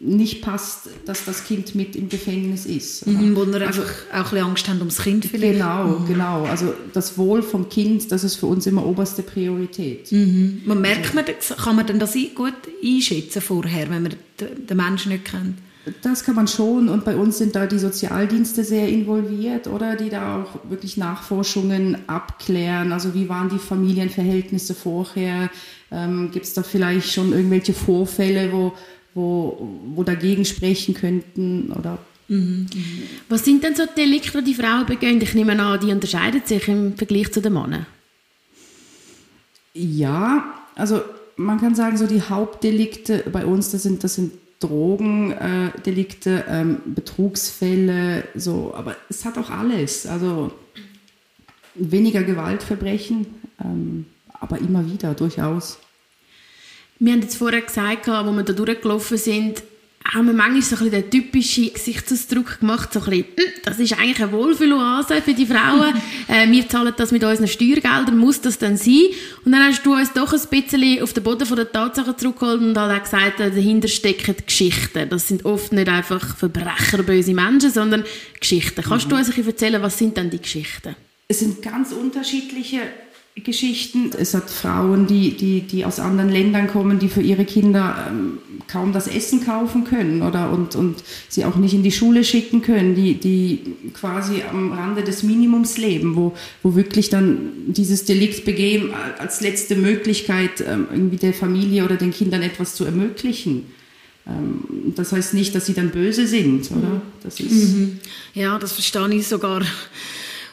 nicht 0.00 0.42
passt, 0.42 0.88
dass 1.04 1.24
das 1.24 1.44
Kind 1.44 1.74
mit 1.74 1.94
im 1.94 2.08
Gefängnis 2.08 2.66
ist. 2.66 3.06
Mhm, 3.06 3.36
wo 3.36 3.46
wir 3.46 3.66
also, 3.66 3.82
einfach 3.82 3.94
auch 4.12 4.16
ein 4.16 4.22
bisschen 4.22 4.46
Angst 4.46 4.68
haben 4.68 4.78
ums 4.78 4.98
Kind 4.98 5.24
vielleicht. 5.26 5.54
Genau, 5.54 5.98
mhm. 5.98 6.06
genau. 6.06 6.44
Also 6.44 6.74
das 6.92 7.16
Wohl 7.18 7.42
vom 7.42 7.68
Kind, 7.68 8.10
das 8.10 8.24
ist 8.24 8.36
für 8.36 8.46
uns 8.46 8.66
immer 8.66 8.84
oberste 8.84 9.22
Priorität. 9.22 10.10
Mhm. 10.10 10.62
Man 10.64 10.80
merkt 10.80 11.14
man, 11.14 11.24
kann 11.24 11.76
man 11.76 11.86
denn 11.86 11.98
das 11.98 12.16
gut 12.34 12.54
einschätzen 12.82 13.40
vorher, 13.40 13.90
wenn 13.90 14.02
man 14.02 14.14
den 14.40 14.76
Menschen 14.76 15.12
nicht 15.12 15.26
kennt? 15.26 15.58
Das 16.02 16.24
kann 16.24 16.34
man 16.34 16.46
schon 16.46 16.88
und 16.88 17.04
bei 17.04 17.16
uns 17.16 17.38
sind 17.38 17.56
da 17.56 17.66
die 17.66 17.78
Sozialdienste 17.78 18.64
sehr 18.64 18.88
involviert, 18.88 19.66
oder 19.66 19.96
die 19.96 20.10
da 20.10 20.42
auch 20.42 20.70
wirklich 20.70 20.98
Nachforschungen 20.98 21.96
abklären. 22.06 22.92
Also 22.92 23.14
wie 23.14 23.28
waren 23.30 23.48
die 23.48 23.58
Familienverhältnisse 23.58 24.74
vorher? 24.74 25.50
Ähm, 25.90 26.30
Gibt 26.30 26.46
es 26.46 26.54
da 26.54 26.62
vielleicht 26.62 27.12
schon 27.12 27.32
irgendwelche 27.32 27.74
Vorfälle, 27.74 28.52
wo, 28.52 28.72
wo, 29.14 29.68
wo 29.94 30.04
dagegen 30.04 30.44
sprechen 30.44 30.94
könnten 30.94 31.72
oder 31.72 31.98
Mhm. 32.30 32.66
Was 33.28 33.44
sind 33.44 33.64
denn 33.64 33.74
so 33.74 33.84
die 33.86 34.02
Delikte, 34.02 34.40
die 34.40 34.52
die 34.52 34.54
Frauen 34.54 34.86
begehen? 34.86 35.20
Ich 35.20 35.34
nehme 35.34 35.60
an, 35.60 35.80
die 35.80 35.90
unterscheiden 35.90 36.42
sich 36.44 36.68
im 36.68 36.96
Vergleich 36.96 37.32
zu 37.32 37.42
den 37.42 37.52
Männern. 37.52 37.86
Ja, 39.74 40.54
also 40.76 41.02
man 41.36 41.60
kann 41.60 41.74
sagen, 41.74 41.96
so 41.96 42.06
die 42.06 42.22
Hauptdelikte 42.22 43.24
bei 43.32 43.44
uns, 43.44 43.72
das 43.72 43.82
sind, 43.82 44.04
das 44.04 44.14
sind 44.14 44.32
Drogendelikte, 44.60 46.44
äh, 46.46 46.60
ähm, 46.60 46.76
Betrugsfälle, 46.84 48.24
so, 48.36 48.74
aber 48.76 48.94
es 49.08 49.24
hat 49.24 49.36
auch 49.36 49.50
alles. 49.50 50.06
Also 50.06 50.52
weniger 51.74 52.22
Gewaltverbrechen, 52.22 53.26
ähm, 53.64 54.06
aber 54.40 54.58
immer 54.58 54.84
wieder, 54.84 55.14
durchaus. 55.14 55.78
Wir 56.98 57.12
haben 57.12 57.22
jetzt 57.22 57.36
vorher 57.36 57.62
gesagt, 57.62 58.08
wo 58.08 58.32
wir 58.32 58.42
da 58.42 58.52
durchgelaufen 58.52 59.16
sind, 59.16 59.62
haben 60.04 60.26
wir 60.26 60.32
manchmal 60.32 60.62
so 60.62 60.82
ein 60.84 60.90
den 60.90 61.10
typischen 61.10 61.72
Gesichtsausdruck 61.72 62.60
gemacht, 62.60 62.92
so 62.92 63.00
ein 63.00 63.10
bisschen, 63.10 63.26
hm, 63.36 63.44
das 63.64 63.78
ist 63.78 63.92
eigentlich 63.92 64.22
eine 64.22 64.32
Wohlfühloase 64.32 65.22
für 65.22 65.34
die 65.34 65.46
Frauen, 65.46 65.94
äh, 66.28 66.50
wir 66.50 66.68
zahlen 66.68 66.94
das 66.96 67.12
mit 67.12 67.22
unseren 67.22 67.46
Steuergeldern, 67.46 68.16
muss 68.16 68.40
das 68.40 68.58
dann 68.58 68.76
sein? 68.76 69.08
Und 69.44 69.52
dann 69.52 69.62
hast 69.62 69.84
du 69.84 69.94
uns 69.94 70.12
doch 70.12 70.32
ein 70.32 70.40
bisschen 70.50 71.02
auf 71.02 71.12
den 71.12 71.22
Boden 71.22 71.46
von 71.46 71.56
der 71.56 71.70
Tatsachen 71.70 72.16
zurückgeholt 72.16 72.60
und 72.60 72.78
auch 72.78 73.02
gesagt, 73.02 73.40
äh, 73.40 73.50
dahinter 73.50 73.88
stecken 73.88 74.36
Geschichten. 74.44 75.08
Das 75.08 75.28
sind 75.28 75.44
oft 75.44 75.72
nicht 75.72 75.88
einfach 75.88 76.36
Verbrecher, 76.36 77.02
böse 77.02 77.34
Menschen, 77.34 77.70
sondern 77.70 78.04
Geschichten. 78.40 78.82
Kannst 78.82 79.06
mhm. 79.06 79.10
du 79.10 79.16
uns 79.16 79.28
ein 79.28 79.34
bisschen 79.34 79.50
erzählen, 79.50 79.82
was 79.82 79.98
sind 79.98 80.16
denn 80.16 80.30
die 80.30 80.40
Geschichten? 80.40 80.96
Es 81.28 81.40
sind 81.40 81.62
ganz 81.62 81.92
unterschiedliche 81.92 82.80
Geschichten. 83.42 84.10
Es 84.18 84.34
hat 84.34 84.50
Frauen, 84.50 85.06
die, 85.06 85.36
die, 85.36 85.62
die 85.62 85.84
aus 85.84 86.00
anderen 86.00 86.30
Ländern 86.30 86.68
kommen, 86.68 86.98
die 86.98 87.08
für 87.08 87.22
ihre 87.22 87.44
Kinder 87.44 88.06
ähm, 88.08 88.38
kaum 88.68 88.92
das 88.92 89.06
Essen 89.06 89.44
kaufen 89.44 89.84
können 89.84 90.22
oder 90.22 90.50
und, 90.50 90.76
und 90.76 90.96
sie 91.28 91.44
auch 91.44 91.56
nicht 91.56 91.74
in 91.74 91.82
die 91.82 91.92
Schule 91.92 92.24
schicken 92.24 92.62
können, 92.62 92.94
die, 92.94 93.14
die 93.14 93.74
quasi 93.94 94.42
am 94.48 94.72
Rande 94.72 95.02
des 95.02 95.22
Minimums 95.22 95.76
leben, 95.78 96.16
wo, 96.16 96.32
wo 96.62 96.74
wirklich 96.74 97.08
dann 97.08 97.52
dieses 97.66 98.04
Delikt 98.04 98.44
begehen 98.44 98.90
als 99.18 99.40
letzte 99.40 99.76
Möglichkeit, 99.76 100.60
ähm, 100.60 100.86
irgendwie 100.90 101.16
der 101.16 101.34
Familie 101.34 101.84
oder 101.84 101.96
den 101.96 102.12
Kindern 102.12 102.42
etwas 102.42 102.74
zu 102.74 102.84
ermöglichen. 102.84 103.66
Ähm, 104.26 104.92
das 104.94 105.12
heißt 105.12 105.34
nicht, 105.34 105.54
dass 105.54 105.66
sie 105.66 105.74
dann 105.74 105.90
böse 105.90 106.26
sind, 106.26 106.70
oder? 106.70 107.02
Das 107.22 107.40
ist 107.40 107.74
mhm. 107.74 107.98
Ja, 108.34 108.58
das 108.58 108.72
verstehe 108.72 109.08
ich 109.14 109.26
sogar 109.26 109.62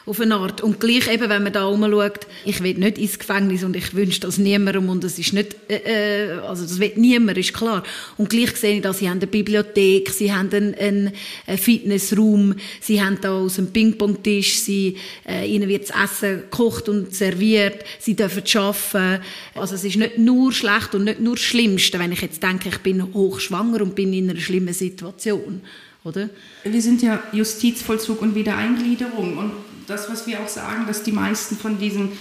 auf 0.08 0.20
eine 0.20 0.36
Art. 0.36 0.62
Und 0.62 0.80
gleich 0.80 1.12
eben, 1.12 1.28
wenn 1.28 1.42
man 1.42 1.52
da 1.52 1.66
umschaut, 1.66 2.26
ich 2.44 2.62
will 2.62 2.74
nicht 2.74 2.98
ins 2.98 3.18
Gefängnis 3.18 3.62
und 3.62 3.76
ich 3.76 3.94
wünsche 3.94 4.20
das 4.20 4.38
niemandem 4.38 4.88
und 4.88 5.04
das 5.04 5.18
ist 5.18 5.32
nicht, 5.32 5.56
äh, 5.68 6.28
äh, 6.28 6.38
also 6.40 6.62
das 6.62 6.80
will 6.80 6.92
niemand, 6.96 7.38
ist 7.38 7.52
klar. 7.52 7.82
Und 8.16 8.30
gleich 8.30 8.56
sehe 8.56 8.76
ich 8.76 8.82
da, 8.82 8.92
sie 8.92 9.08
haben 9.08 9.18
eine 9.18 9.26
Bibliothek, 9.26 10.10
sie 10.10 10.32
haben 10.32 10.50
einen, 10.52 10.74
einen, 10.74 11.12
einen 11.46 11.58
Fitnessraum, 11.58 12.54
sie 12.80 13.02
haben 13.02 13.18
da 13.20 13.32
aus 13.32 13.58
einem 13.58 13.72
Ping-Pong-Tisch, 13.72 14.58
sie, 14.60 14.96
äh, 15.28 15.46
ihnen 15.46 15.68
wird 15.68 15.88
das 15.90 15.96
Essen 16.04 16.42
gekocht 16.42 16.88
und 16.88 17.14
serviert, 17.14 17.84
sie 17.98 18.16
dürfen 18.16 18.42
arbeiten. 18.54 19.22
Also 19.54 19.74
es 19.74 19.84
ist 19.84 19.96
nicht 19.96 20.18
nur 20.18 20.52
schlecht 20.52 20.94
und 20.94 21.04
nicht 21.04 21.20
nur 21.20 21.34
das 21.34 21.44
Schlimmste, 21.44 21.98
wenn 21.98 22.12
ich 22.12 22.22
jetzt 22.22 22.42
denke, 22.42 22.70
ich 22.70 22.78
bin 22.78 23.12
hochschwanger 23.12 23.82
und 23.82 23.94
bin 23.94 24.12
in 24.12 24.30
einer 24.30 24.40
schlimmen 24.40 24.74
Situation. 24.74 25.60
Oder? 26.04 26.30
Wir 26.64 26.80
sind 26.80 27.02
ja 27.02 27.22
Justizvollzug 27.32 28.22
und 28.22 28.34
Wiedereingliederung 28.34 29.36
und 29.36 29.52
das, 29.88 30.10
was 30.10 30.26
wir 30.26 30.40
auch 30.40 30.48
sagen, 30.48 30.86
dass 30.86 31.02
die 31.02 31.12
meisten 31.12 31.56
von 31.56 31.78
diesen 31.78 32.12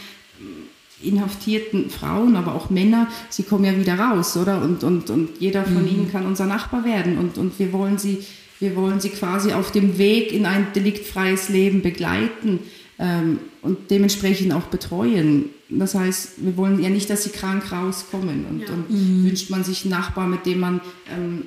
inhaftierten 1.01 1.89
Frauen, 1.89 2.35
aber 2.35 2.55
auch 2.55 2.69
Männer, 2.69 3.07
sie 3.29 3.43
kommen 3.43 3.65
ja 3.65 3.77
wieder 3.77 3.99
raus, 3.99 4.35
oder? 4.35 4.61
Und, 4.61 4.83
und, 4.83 5.09
und 5.09 5.37
jeder 5.39 5.63
von 5.63 5.83
mhm. 5.83 5.87
ihnen 5.87 6.11
kann 6.11 6.25
unser 6.25 6.45
Nachbar 6.45 6.85
werden. 6.85 7.17
Und, 7.17 7.37
und 7.37 7.59
wir, 7.59 7.71
wollen 7.71 7.97
sie, 7.97 8.25
wir 8.59 8.75
wollen 8.75 8.99
sie 8.99 9.09
quasi 9.09 9.53
auf 9.53 9.71
dem 9.71 9.97
Weg 9.97 10.31
in 10.31 10.45
ein 10.45 10.67
deliktfreies 10.73 11.49
Leben 11.49 11.81
begleiten 11.81 12.59
ähm, 12.97 13.39
und 13.61 13.91
dementsprechend 13.91 14.53
auch 14.53 14.63
betreuen. 14.63 15.49
Das 15.69 15.93
heißt, 15.93 16.33
wir 16.37 16.57
wollen 16.57 16.81
ja 16.81 16.89
nicht, 16.89 17.09
dass 17.09 17.23
sie 17.23 17.29
krank 17.29 17.71
rauskommen. 17.71 18.45
Und, 18.49 18.61
ja. 18.61 18.69
und 18.69 18.89
mhm. 18.89 19.25
wünscht 19.25 19.51
man 19.51 19.63
sich 19.63 19.83
einen 19.83 19.91
Nachbar, 19.91 20.27
mit 20.27 20.47
dem 20.47 20.59
man 20.59 20.81
ähm, 21.15 21.43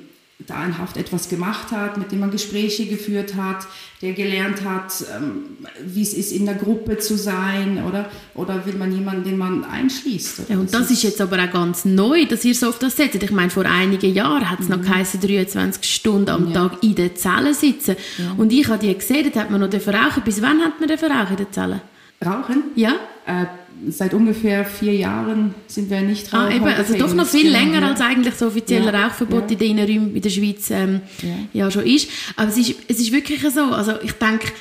da 0.47 0.65
in 0.65 0.77
Haft 0.77 0.97
etwas 0.97 1.29
gemacht 1.29 1.71
hat, 1.71 1.97
mit 1.97 2.11
dem 2.11 2.19
man 2.19 2.31
Gespräche 2.31 2.85
geführt 2.85 3.35
hat, 3.35 3.67
der 4.01 4.13
gelernt 4.13 4.63
hat, 4.63 4.91
ähm, 5.15 5.57
wie 5.85 6.01
es 6.01 6.13
ist, 6.13 6.31
in 6.31 6.45
der 6.45 6.55
Gruppe 6.55 6.97
zu 6.97 7.17
sein, 7.17 7.83
oder? 7.87 8.09
Oder 8.33 8.65
will 8.65 8.75
man 8.75 8.91
jemanden, 8.91 9.23
den 9.23 9.37
man 9.37 9.63
einschließt? 9.63 10.49
Ja, 10.49 10.57
und 10.57 10.73
das, 10.73 10.89
ist 10.89 11.03
jetzt 11.03 11.21
aber 11.21 11.43
auch 11.43 11.51
ganz 11.51 11.85
neu, 11.85 12.25
dass 12.25 12.43
ihr 12.43 12.55
so 12.55 12.69
oft 12.69 12.81
das 12.81 12.95
setzt. 12.95 13.21
Ich 13.21 13.31
meine, 13.31 13.49
vor 13.49 13.65
einigen 13.65 14.13
Jahren 14.13 14.49
hat 14.49 14.59
es 14.59 14.69
mhm. 14.69 14.77
noch 14.77 14.81
geheißen, 14.81 15.19
23 15.19 15.83
Stunden 15.83 16.29
am 16.29 16.47
ja. 16.47 16.53
Tag 16.53 16.83
in 16.83 16.95
der 16.95 17.15
Zelle 17.15 17.53
sitzen. 17.53 17.95
Ja. 18.17 18.33
Und 18.37 18.51
ich 18.51 18.67
habe 18.67 18.79
die 18.79 18.93
gesehen, 18.93 19.29
da 19.33 19.41
hat 19.41 19.51
man 19.51 19.61
noch 19.61 19.71
rauchen. 19.71 20.23
Bis 20.23 20.41
wann 20.41 20.61
hat 20.61 20.79
man 20.79 20.89
rauchen 20.89 21.31
in 21.31 21.37
der 21.37 21.51
Zelle? 21.51 21.81
Rauchen? 22.23 22.63
Ja. 22.75 22.95
Äh, 23.25 23.45
seit 23.89 24.13
ungefähr 24.13 24.65
vier 24.65 24.93
Jahren 24.93 25.55
sind 25.67 25.89
wir 25.89 26.01
nicht 26.01 26.33
ah, 26.33 26.49
eben, 26.49 26.65
Also 26.65 26.97
doch 26.97 27.13
noch 27.13 27.27
viel 27.27 27.49
länger, 27.49 27.81
ja. 27.81 27.89
als 27.89 28.01
eigentlich 28.01 28.33
das 28.33 28.43
offizielle 28.43 28.91
ja, 28.91 29.05
Rauchverbot 29.05 29.45
ja. 29.45 29.51
in 29.51 29.57
den 29.57 29.71
Innenräumen 29.71 30.15
in 30.15 30.21
der 30.21 30.29
Schweiz 30.29 30.69
ähm, 30.69 31.01
ja. 31.21 31.63
ja. 31.65 31.71
schon 31.71 31.85
ist. 31.85 32.09
Aber 32.35 32.49
es 32.49 32.57
ist, 32.57 32.75
es 32.87 32.99
ist 32.99 33.11
wirklich 33.11 33.41
so, 33.41 33.63
also 33.63 33.93
ich 34.03 34.13
denke, 34.13 34.51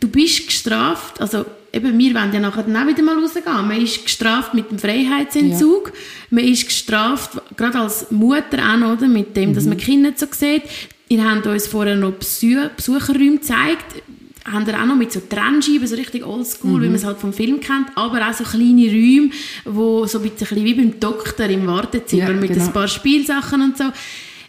du 0.00 0.08
bist 0.08 0.46
gestraft, 0.46 1.20
also 1.20 1.44
eben, 1.72 1.98
wir 1.98 2.14
wollen 2.14 2.32
ja 2.32 2.40
nachher 2.40 2.62
dann 2.62 2.76
auch 2.76 2.86
wieder 2.86 3.02
mal 3.02 3.18
rausgehen. 3.18 3.44
Man 3.44 3.80
ist 3.80 4.04
gestraft 4.04 4.54
mit 4.54 4.70
dem 4.70 4.78
Freiheitsentzug, 4.78 5.92
man 6.30 6.44
ist 6.44 6.66
gestraft, 6.66 7.40
gerade 7.56 7.78
als 7.78 8.10
Mutter 8.10 8.58
auch 8.58 8.92
oder, 8.92 9.08
mit 9.08 9.36
dem, 9.36 9.50
mhm. 9.50 9.54
dass 9.54 9.64
man 9.64 9.76
Kinder 9.76 10.12
so 10.14 10.26
sieht. 10.30 10.62
Ihr 11.08 11.28
habt 11.28 11.46
uns 11.46 11.66
vorher 11.66 11.96
noch 11.96 12.12
Besucherräume 12.12 13.36
gezeigt 13.36 14.02
haben 14.44 14.66
wir 14.66 14.80
auch 14.80 14.86
noch 14.86 14.96
mit 14.96 15.12
so 15.12 15.20
Trennscheiben, 15.20 15.86
so 15.86 15.94
richtig 15.96 16.26
oldschool, 16.26 16.78
mhm. 16.78 16.82
wie 16.82 16.86
man 16.86 16.96
es 16.96 17.04
halt 17.04 17.18
vom 17.18 17.32
Film 17.32 17.60
kennt, 17.60 17.88
aber 17.94 18.28
auch 18.28 18.32
so 18.32 18.44
kleine 18.44 18.86
Räume, 18.86 19.30
wo 19.64 20.06
so 20.06 20.18
ein 20.18 20.30
bisschen 20.30 20.64
wie 20.64 20.74
beim 20.74 20.98
Doktor 20.98 21.46
im 21.46 21.66
Wartezimmer 21.66 22.30
ja, 22.30 22.32
mit 22.32 22.52
genau. 22.52 22.64
ein 22.64 22.72
paar 22.72 22.88
Spielsachen 22.88 23.62
und 23.62 23.78
so. 23.78 23.84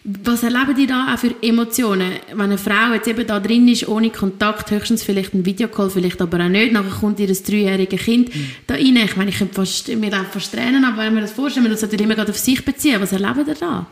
Was 0.06 0.42
erleben 0.42 0.74
die 0.76 0.86
da 0.86 1.14
auch 1.14 1.18
für 1.18 1.34
Emotionen? 1.40 2.12
Wenn 2.28 2.40
eine 2.42 2.58
Frau 2.58 2.92
jetzt 2.92 3.08
eben 3.08 3.26
da 3.26 3.40
drin 3.40 3.66
ist, 3.68 3.88
ohne 3.88 4.10
Kontakt, 4.10 4.70
höchstens 4.70 5.02
vielleicht 5.02 5.32
ein 5.32 5.46
Videocall, 5.46 5.88
vielleicht 5.88 6.20
aber 6.20 6.44
auch 6.44 6.48
nicht, 6.50 6.72
nachher 6.72 6.90
kommt 6.90 7.20
ihr 7.20 7.32
dreijähriges 7.32 8.02
Kind 8.02 8.34
mhm. 8.34 8.50
da 8.66 8.74
rein. 8.74 8.96
Ich 8.96 9.16
meine, 9.16 9.30
ich 9.30 9.38
könnte 9.38 9.54
fast, 9.54 9.88
mir 9.96 10.10
fast 10.30 10.52
Tränen, 10.52 10.84
aber 10.84 11.04
wenn 11.04 11.14
wir 11.14 11.22
das 11.22 11.32
vorstellen, 11.32 11.64
wir 11.64 11.70
das 11.70 11.80
natürlich 11.80 12.04
immer 12.04 12.16
gerade 12.16 12.32
auf 12.32 12.38
sich 12.38 12.62
beziehen, 12.62 13.00
was 13.00 13.12
erleben 13.12 13.46
ihr 13.46 13.54
da? 13.54 13.86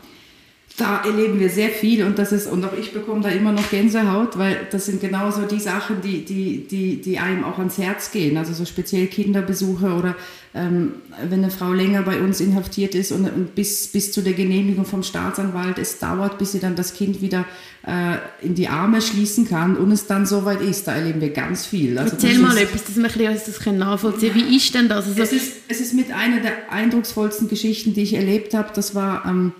Da 0.77 1.03
erleben 1.03 1.39
wir 1.39 1.49
sehr 1.49 1.69
viel 1.69 2.03
und 2.03 2.17
das 2.17 2.31
ist, 2.31 2.47
und 2.47 2.65
auch 2.65 2.75
ich 2.75 2.93
bekomme 2.93 3.21
da 3.21 3.29
immer 3.29 3.51
noch 3.51 3.69
Gänsehaut, 3.69 4.39
weil 4.39 4.67
das 4.71 4.87
sind 4.87 5.01
genauso 5.01 5.43
die 5.43 5.59
Sachen, 5.59 6.01
die, 6.01 6.25
die, 6.25 6.65
die, 6.67 6.99
die 6.99 7.19
einem 7.19 7.43
auch 7.43 7.59
ans 7.59 7.77
Herz 7.77 8.11
gehen. 8.11 8.37
Also 8.37 8.53
so 8.53 8.65
speziell 8.65 9.05
Kinderbesuche 9.05 9.93
oder 9.93 10.15
ähm, 10.55 10.93
wenn 11.29 11.43
eine 11.43 11.51
Frau 11.51 11.73
länger 11.73 12.01
bei 12.01 12.19
uns 12.19 12.39
inhaftiert 12.39 12.95
ist 12.95 13.11
und, 13.11 13.25
und, 13.25 13.53
bis, 13.53 13.87
bis 13.87 14.11
zu 14.11 14.23
der 14.23 14.33
Genehmigung 14.33 14.85
vom 14.85 15.03
Staatsanwalt, 15.03 15.77
es 15.77 15.99
dauert, 15.99 16.39
bis 16.39 16.53
sie 16.53 16.59
dann 16.59 16.75
das 16.75 16.95
Kind 16.95 17.21
wieder 17.21 17.45
äh, 17.85 18.15
in 18.41 18.55
die 18.55 18.67
Arme 18.67 18.99
schließen 18.99 19.47
kann 19.47 19.77
und 19.77 19.91
es 19.91 20.07
dann 20.07 20.25
soweit 20.25 20.61
ist, 20.61 20.87
da 20.87 20.95
erleben 20.95 21.21
wir 21.21 21.29
ganz 21.29 21.67
viel. 21.67 21.99
Also 21.99 22.13
Erzähl 22.13 22.39
mal 22.39 22.55
ist, 22.55 22.63
etwas, 22.63 22.85
dass 22.85 22.95
wir 22.95 23.03
das 23.03 23.65
nachvollziehen 23.73 24.33
können. 24.33 24.49
Wie 24.49 24.57
ist 24.57 24.73
denn 24.73 24.89
das? 24.89 25.05
Also 25.05 25.21
es, 25.21 25.33
ist, 25.33 25.53
es 25.67 25.81
ist 25.81 25.93
mit 25.93 26.11
einer 26.11 26.39
der 26.39 26.71
eindrucksvollsten 26.71 27.47
Geschichten, 27.47 27.93
die 27.93 28.01
ich 28.01 28.15
erlebt 28.15 28.55
habe. 28.55 28.69
Das 28.73 28.95
war 28.95 29.23
ähm, 29.27 29.51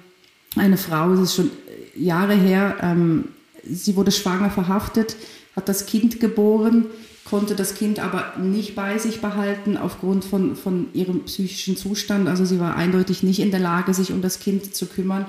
eine 0.55 0.77
Frau, 0.77 1.11
das 1.11 1.21
ist 1.21 1.35
schon 1.35 1.51
Jahre 1.95 2.35
her, 2.35 2.77
ähm, 2.81 3.25
sie 3.63 3.95
wurde 3.95 4.11
schwanger 4.11 4.49
verhaftet, 4.49 5.15
hat 5.55 5.69
das 5.69 5.85
Kind 5.85 6.19
geboren, 6.19 6.85
konnte 7.25 7.55
das 7.55 7.75
Kind 7.75 7.99
aber 7.99 8.33
nicht 8.37 8.75
bei 8.75 8.97
sich 8.97 9.21
behalten 9.21 9.77
aufgrund 9.77 10.25
von, 10.25 10.55
von 10.55 10.87
ihrem 10.93 11.23
psychischen 11.25 11.77
Zustand. 11.77 12.27
Also 12.27 12.45
sie 12.45 12.59
war 12.59 12.75
eindeutig 12.75 13.23
nicht 13.23 13.39
in 13.39 13.51
der 13.51 13.59
Lage, 13.59 13.93
sich 13.93 14.11
um 14.11 14.21
das 14.21 14.39
Kind 14.39 14.75
zu 14.75 14.87
kümmern. 14.87 15.25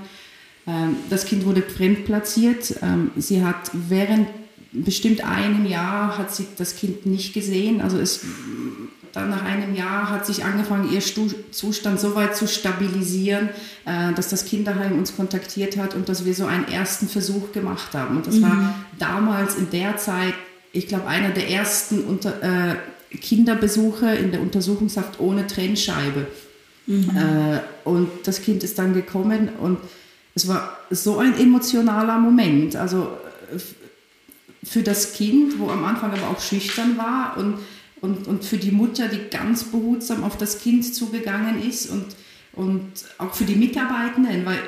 Ähm, 0.66 0.96
das 1.10 1.26
Kind 1.26 1.44
wurde 1.44 1.62
fremdplatziert. 1.62 2.76
Ähm, 2.82 3.10
sie 3.16 3.44
hat 3.44 3.70
während 3.72 4.28
bestimmt 4.72 5.24
einem 5.24 5.66
Jahr 5.66 6.18
hat 6.18 6.34
sie 6.34 6.46
das 6.58 6.76
Kind 6.76 7.06
nicht 7.06 7.32
gesehen. 7.32 7.80
Also 7.80 7.98
es 7.98 8.24
dann 9.14 9.30
nach 9.30 9.44
einem 9.44 9.74
Jahr 9.74 10.10
hat 10.10 10.26
sich 10.26 10.44
angefangen, 10.44 10.92
ihr 10.92 11.00
Zustand 11.00 12.00
so 12.00 12.14
weit 12.16 12.36
zu 12.36 12.48
stabilisieren, 12.48 13.48
äh, 13.84 14.12
dass 14.12 14.28
das 14.28 14.44
Kinderheim 14.44 14.98
uns 14.98 15.16
kontaktiert 15.16 15.76
hat 15.76 15.94
und 15.94 16.08
dass 16.08 16.24
wir 16.24 16.34
so 16.34 16.46
einen 16.46 16.66
ersten 16.68 17.08
Versuch 17.08 17.52
gemacht 17.52 17.94
haben. 17.94 18.16
Und 18.16 18.26
das 18.26 18.36
mhm. 18.36 18.42
war 18.42 18.74
damals 18.98 19.54
in 19.54 19.70
der 19.70 19.96
Zeit, 19.96 20.34
ich 20.72 20.88
glaube, 20.88 21.06
einer 21.06 21.30
der 21.30 21.48
ersten 21.48 22.04
unter, 22.04 22.42
äh, 22.42 22.76
Kinderbesuche 23.16 24.12
in 24.14 24.32
der 24.32 24.40
Untersuchungshaft 24.40 25.20
ohne 25.20 25.46
Trennscheibe. 25.46 26.26
Mhm. 26.86 27.10
Äh, 27.16 27.60
und 27.88 28.10
das 28.24 28.42
Kind 28.42 28.64
ist 28.64 28.78
dann 28.78 28.94
gekommen 28.94 29.50
und 29.60 29.78
es 30.34 30.48
war 30.48 30.78
so 30.90 31.18
ein 31.18 31.38
emotionaler 31.38 32.18
Moment. 32.18 32.74
Also 32.76 33.08
äh, 33.54 33.58
für 34.66 34.82
das 34.82 35.12
Kind, 35.12 35.58
wo 35.58 35.68
am 35.70 35.84
Anfang 35.84 36.12
aber 36.12 36.28
auch 36.30 36.40
schüchtern 36.40 36.96
war 36.98 37.36
und 37.36 37.58
und, 38.04 38.28
und 38.28 38.44
für 38.44 38.58
die 38.58 38.70
Mutter, 38.70 39.08
die 39.08 39.30
ganz 39.30 39.64
behutsam 39.64 40.24
auf 40.24 40.36
das 40.36 40.60
Kind 40.60 40.94
zugegangen 40.94 41.66
ist 41.66 41.90
und, 41.90 42.04
und 42.52 42.92
auch 43.16 43.32
für 43.32 43.44
die 43.44 43.56
Mitarbeitenden, 43.56 44.44
weil 44.44 44.58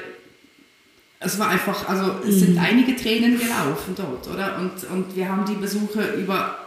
es 1.20 1.38
war 1.38 1.48
einfach, 1.50 1.86
also 1.86 2.12
es 2.26 2.40
sind 2.40 2.58
einige 2.58 2.96
Tränen 2.96 3.38
gelaufen 3.38 3.94
dort, 3.94 4.26
oder? 4.28 4.58
Und, 4.58 4.90
und 4.90 5.16
wir 5.16 5.28
haben 5.28 5.44
die 5.44 5.60
Besuche 5.60 6.14
über 6.14 6.58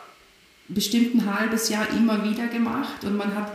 bestimmt 0.67 1.15
ein 1.15 1.33
halbes 1.33 1.69
Jahr 1.69 1.87
immer 1.97 2.23
wieder 2.23 2.47
gemacht 2.47 3.03
und 3.03 3.17
man 3.17 3.33
hat, 3.33 3.51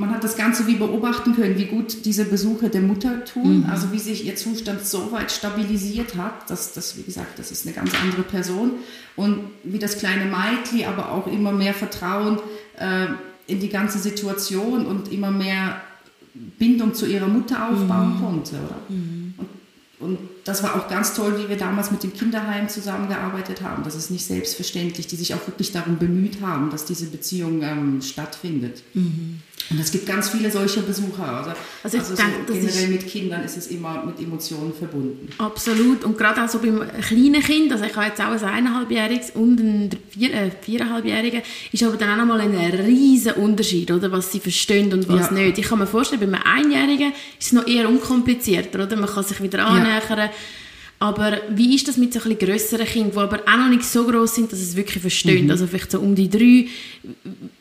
man 0.00 0.10
hat 0.12 0.24
das 0.24 0.34
Ganze 0.34 0.66
wie 0.66 0.76
beobachten 0.76 1.36
können, 1.36 1.58
wie 1.58 1.66
gut 1.66 2.06
diese 2.06 2.24
Besuche 2.24 2.70
der 2.70 2.80
Mutter 2.80 3.22
tun, 3.26 3.58
mhm. 3.58 3.66
also 3.70 3.92
wie 3.92 3.98
sich 3.98 4.24
ihr 4.24 4.34
Zustand 4.34 4.86
so 4.86 5.12
weit 5.12 5.30
stabilisiert 5.30 6.16
hat, 6.16 6.48
dass 6.48 6.72
das, 6.72 6.96
wie 6.96 7.02
gesagt, 7.02 7.38
das 7.38 7.50
ist 7.50 7.66
eine 7.66 7.74
ganz 7.74 7.92
andere 8.02 8.22
Person 8.22 8.72
und 9.14 9.40
wie 9.62 9.78
das 9.78 9.98
kleine 9.98 10.24
Meitli 10.24 10.86
aber 10.86 11.12
auch 11.12 11.26
immer 11.26 11.52
mehr 11.52 11.74
Vertrauen 11.74 12.38
äh, 12.78 13.08
in 13.46 13.60
die 13.60 13.68
ganze 13.68 13.98
Situation 13.98 14.86
und 14.86 15.12
immer 15.12 15.30
mehr 15.30 15.82
Bindung 16.32 16.94
zu 16.94 17.04
ihrer 17.04 17.28
Mutter 17.28 17.68
aufbauen 17.68 18.14
mhm. 18.14 18.24
konnte, 18.24 18.56
oder? 18.56 18.76
Mhm. 18.88 19.34
Und 19.38 19.48
und 20.00 20.18
das 20.50 20.64
war 20.64 20.74
auch 20.74 20.88
ganz 20.88 21.14
toll, 21.14 21.38
wie 21.38 21.48
wir 21.48 21.56
damals 21.56 21.92
mit 21.92 22.02
dem 22.02 22.12
Kinderheim 22.12 22.68
zusammengearbeitet 22.68 23.62
haben. 23.62 23.84
Das 23.84 23.94
ist 23.94 24.10
nicht 24.10 24.24
selbstverständlich, 24.24 25.06
die 25.06 25.14
sich 25.14 25.32
auch 25.32 25.46
wirklich 25.46 25.70
darum 25.70 25.96
bemüht 25.96 26.40
haben, 26.42 26.70
dass 26.70 26.84
diese 26.84 27.06
Beziehung 27.06 27.62
ähm, 27.62 28.02
stattfindet. 28.02 28.82
Mhm. 28.94 29.42
Und 29.70 29.78
es 29.78 29.92
gibt 29.92 30.06
ganz 30.06 30.30
viele 30.30 30.50
solcher 30.50 30.80
Besucher. 30.80 31.24
Also, 31.28 31.50
also, 31.84 31.98
also 31.98 32.14
denke, 32.16 32.32
so 32.48 32.54
generell 32.54 32.88
mit 32.88 33.06
Kindern 33.06 33.44
ist 33.44 33.56
es 33.56 33.68
immer 33.68 34.04
mit 34.04 34.18
Emotionen 34.18 34.72
verbunden. 34.74 35.28
Absolut. 35.38 36.02
Und 36.02 36.18
gerade 36.18 36.42
auch 36.42 36.48
so 36.48 36.58
beim 36.58 36.82
kleinen 37.00 37.40
Kind, 37.40 37.70
also 37.70 37.84
ich 37.84 37.94
habe 37.94 38.06
jetzt 38.06 38.20
auch 38.20 38.32
ein 38.32 38.42
eineinhalbjähriges 38.42 39.30
und 39.30 39.60
ein 39.60 39.90
vier, 40.08 40.34
äh, 40.34 40.50
viereinhalbjähriges, 40.60 41.42
ist 41.70 41.82
aber 41.84 41.96
dann 41.96 42.10
auch 42.10 42.16
nochmal 42.16 42.40
ein 42.40 42.54
riesiger 42.56 43.36
Unterschied, 43.36 43.92
oder, 43.92 44.10
was 44.10 44.32
sie 44.32 44.40
verstehen 44.40 44.92
und 44.92 45.08
was 45.08 45.30
ja. 45.30 45.36
nicht. 45.36 45.58
Ich 45.58 45.66
kann 45.66 45.78
mir 45.78 45.86
vorstellen, 45.86 46.20
bei 46.20 46.26
einem 46.26 46.42
Einjährigen 46.42 47.12
ist 47.38 47.46
es 47.46 47.52
noch 47.52 47.66
eher 47.68 47.88
unkomplizierter, 47.88 48.82
oder? 48.82 48.96
Man 48.96 49.08
kann 49.08 49.22
sich 49.22 49.40
wieder 49.40 49.64
annähern. 49.64 50.02
Ja. 50.08 50.30
Aber 50.98 51.40
wie 51.48 51.74
ist 51.74 51.88
das 51.88 51.96
mit 51.96 52.12
so 52.12 52.20
ein 52.20 52.36
bisschen 52.36 52.46
grösseren 52.46 52.86
Kindern, 52.86 53.12
die 53.12 53.18
aber 53.18 53.40
auch 53.50 53.56
noch 53.56 53.70
nicht 53.70 53.84
so 53.84 54.04
groß 54.06 54.34
sind, 54.34 54.52
dass 54.52 54.60
es 54.60 54.76
wirklich 54.76 55.00
verstehen? 55.00 55.46
Mhm. 55.46 55.50
Also 55.50 55.66
vielleicht 55.66 55.90
so 55.90 55.98
um 55.98 56.14
die 56.14 56.28
drei. 56.28 56.68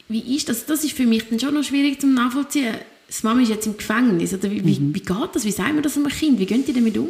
Wie 0.09 0.35
ist 0.35 0.49
das? 0.49 0.65
Das 0.65 0.83
ist 0.83 0.93
für 0.93 1.05
mich 1.05 1.29
dann 1.29 1.39
schon 1.39 1.53
noch 1.53 1.63
schwierig 1.63 2.01
zum 2.01 2.13
nachvollziehen. 2.13 2.75
Das 3.09 3.23
Mama 3.23 3.41
ist 3.41 3.49
jetzt 3.49 3.65
im 3.65 3.75
Gefängnis. 3.75 4.35
Oder 4.35 4.51
wie, 4.51 4.61
mhm. 4.61 4.93
wie, 4.93 4.99
geht 4.99 5.29
das? 5.33 5.43
Wie 5.43 5.51
sagen 5.51 5.73
wir 5.73 5.81
das 5.81 5.97
einem 5.97 6.07
Kind? 6.09 6.37
Wie 6.39 6.45
gehen 6.45 6.63
die 6.63 6.73
damit 6.73 6.95
um? 6.95 7.09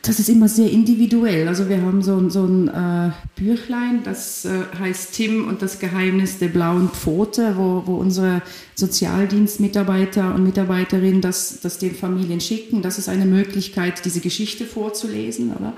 Das 0.00 0.18
ist 0.18 0.30
immer 0.30 0.48
sehr 0.48 0.70
individuell. 0.70 1.46
Also 1.48 1.68
wir 1.68 1.82
haben 1.82 2.00
so, 2.00 2.30
so 2.30 2.46
ein 2.46 2.68
äh, 2.68 3.10
Büchlein, 3.36 4.00
das 4.02 4.46
äh, 4.46 4.62
heißt 4.78 5.12
Tim 5.12 5.46
und 5.46 5.60
das 5.60 5.78
Geheimnis 5.78 6.38
der 6.38 6.48
blauen 6.48 6.88
Pfote, 6.88 7.58
wo, 7.58 7.82
wo 7.84 7.96
unsere 7.96 8.40
Sozialdienstmitarbeiter 8.74 10.34
und 10.34 10.44
Mitarbeiterinnen 10.44 11.20
das, 11.20 11.60
das 11.60 11.76
den 11.76 11.94
Familien 11.94 12.40
schicken. 12.40 12.80
Das 12.80 12.98
ist 12.98 13.10
eine 13.10 13.26
Möglichkeit, 13.26 14.02
diese 14.06 14.20
Geschichte 14.20 14.64
vorzulesen. 14.64 15.54
Oder? 15.54 15.74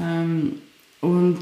Ähm, 0.00 0.54
und 1.02 1.38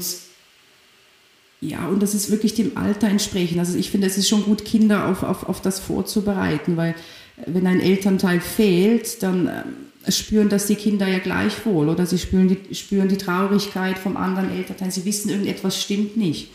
ja, 1.61 1.87
und 1.87 2.01
das 2.03 2.15
ist 2.15 2.31
wirklich 2.31 2.55
dem 2.55 2.75
Alter 2.75 3.07
entsprechend. 3.07 3.59
Also 3.59 3.77
ich 3.77 3.91
finde, 3.91 4.07
es 4.07 4.17
ist 4.17 4.27
schon 4.27 4.43
gut, 4.43 4.65
Kinder 4.65 5.07
auf, 5.07 5.23
auf, 5.23 5.47
auf 5.47 5.61
das 5.61 5.79
vorzubereiten, 5.79 6.75
weil 6.75 6.95
wenn 7.45 7.67
ein 7.67 7.79
Elternteil 7.79 8.39
fehlt, 8.39 9.21
dann 9.23 9.47
äh, 9.47 10.11
spüren 10.11 10.49
das 10.49 10.67
die 10.67 10.75
Kinder 10.75 11.07
ja 11.07 11.19
gleichwohl 11.19 11.89
oder 11.89 12.05
sie 12.05 12.17
spüren 12.17 12.47
die, 12.47 12.75
spüren 12.75 13.07
die 13.07 13.17
Traurigkeit 13.17 13.97
vom 13.97 14.17
anderen 14.17 14.55
Elternteil. 14.55 14.91
Sie 14.91 15.05
wissen, 15.05 15.29
irgendetwas 15.29 15.81
stimmt 15.81 16.17
nicht. 16.17 16.49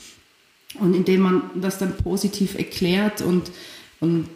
Und 0.80 0.94
indem 0.94 1.20
man 1.20 1.42
das 1.54 1.78
dann 1.78 1.96
positiv 1.96 2.56
erklärt 2.56 3.22
und, 3.22 3.50
und, 4.00 4.28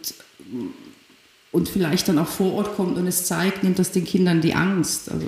und 1.51 1.69
vielleicht 1.69 2.07
dann 2.07 2.17
auch 2.17 2.27
vor 2.27 2.53
Ort 2.53 2.75
kommt 2.75 2.97
und 2.97 3.05
es 3.05 3.25
zeigt, 3.25 3.63
nimmt 3.63 3.77
das 3.79 3.91
den 3.91 4.05
Kindern 4.05 4.41
die 4.41 4.53
Angst. 4.53 5.11
Also 5.11 5.27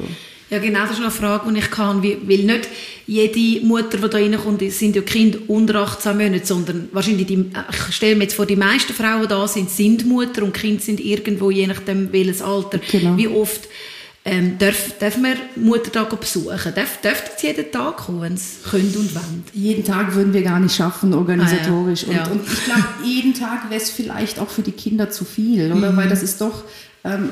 ja, 0.54 0.60
genau, 0.60 0.82
das 0.82 0.92
ist 0.92 1.00
eine 1.00 1.10
Frage, 1.10 1.52
die 1.52 1.58
ich 1.58 1.72
kann, 1.72 2.04
weil 2.04 2.38
nicht 2.44 2.70
jede 3.08 3.66
Mutter, 3.66 3.98
die 3.98 4.08
da 4.08 4.18
reinkommt, 4.18 4.62
sind 4.72 4.96
ja 4.96 5.02
Kinder 5.02 5.40
unter 5.48 5.78
18 5.78 6.16
Monaten, 6.16 6.46
sondern 6.46 6.90
wahrscheinlich, 6.92 7.26
die, 7.26 7.50
ich 7.72 7.96
stelle 7.96 8.16
mir 8.16 8.26
jetzt 8.26 8.36
vor, 8.36 8.46
die 8.46 8.56
meisten 8.56 8.94
Frauen, 8.94 9.28
da 9.28 9.48
sind, 9.48 9.72
sind 9.72 10.06
Mutter 10.06 10.44
und 10.44 10.54
Kinder 10.54 10.80
sind 10.80 11.00
irgendwo, 11.00 11.50
je 11.50 11.66
nachdem 11.66 12.14
welches 12.14 12.44
Alter. 12.44 12.80
Genau. 12.92 13.18
Wie 13.18 13.28
oft 13.28 13.68
ähm, 14.26 14.60
darf, 14.60 15.00
darf 15.00 15.18
man 15.18 15.34
Muttertag 15.56 16.20
besuchen? 16.20 16.72
Darf, 16.76 17.02
dürfen 17.02 17.32
sie 17.36 17.48
jeden 17.48 17.72
Tag 17.72 17.98
kommen, 17.98 18.22
wenn 18.22 18.38
sie 18.38 18.62
können 18.70 18.96
und 18.96 19.16
wollen? 19.16 19.44
Jeden 19.54 19.84
Tag 19.84 20.14
würden 20.14 20.34
wir 20.34 20.44
gar 20.44 20.60
nicht 20.60 20.76
schaffen, 20.76 21.16
organisatorisch. 21.16 22.06
Ah, 22.08 22.12
ja. 22.12 22.24
Und, 22.26 22.28
ja. 22.28 22.32
und, 22.32 22.48
ich 22.48 22.64
glaube, 22.66 22.86
jeden 23.04 23.34
Tag 23.34 23.72
wäre 23.72 23.82
es 23.82 23.90
vielleicht 23.90 24.38
auch 24.38 24.50
für 24.50 24.62
die 24.62 24.72
Kinder 24.72 25.10
zu 25.10 25.26
viel, 25.26 25.72
oder? 25.72 25.92
Mhm. 25.92 25.98
Weil 25.98 26.10
das 26.10 26.22
ist 26.22 26.40
doch 26.42 26.64
ähm, 27.04 27.30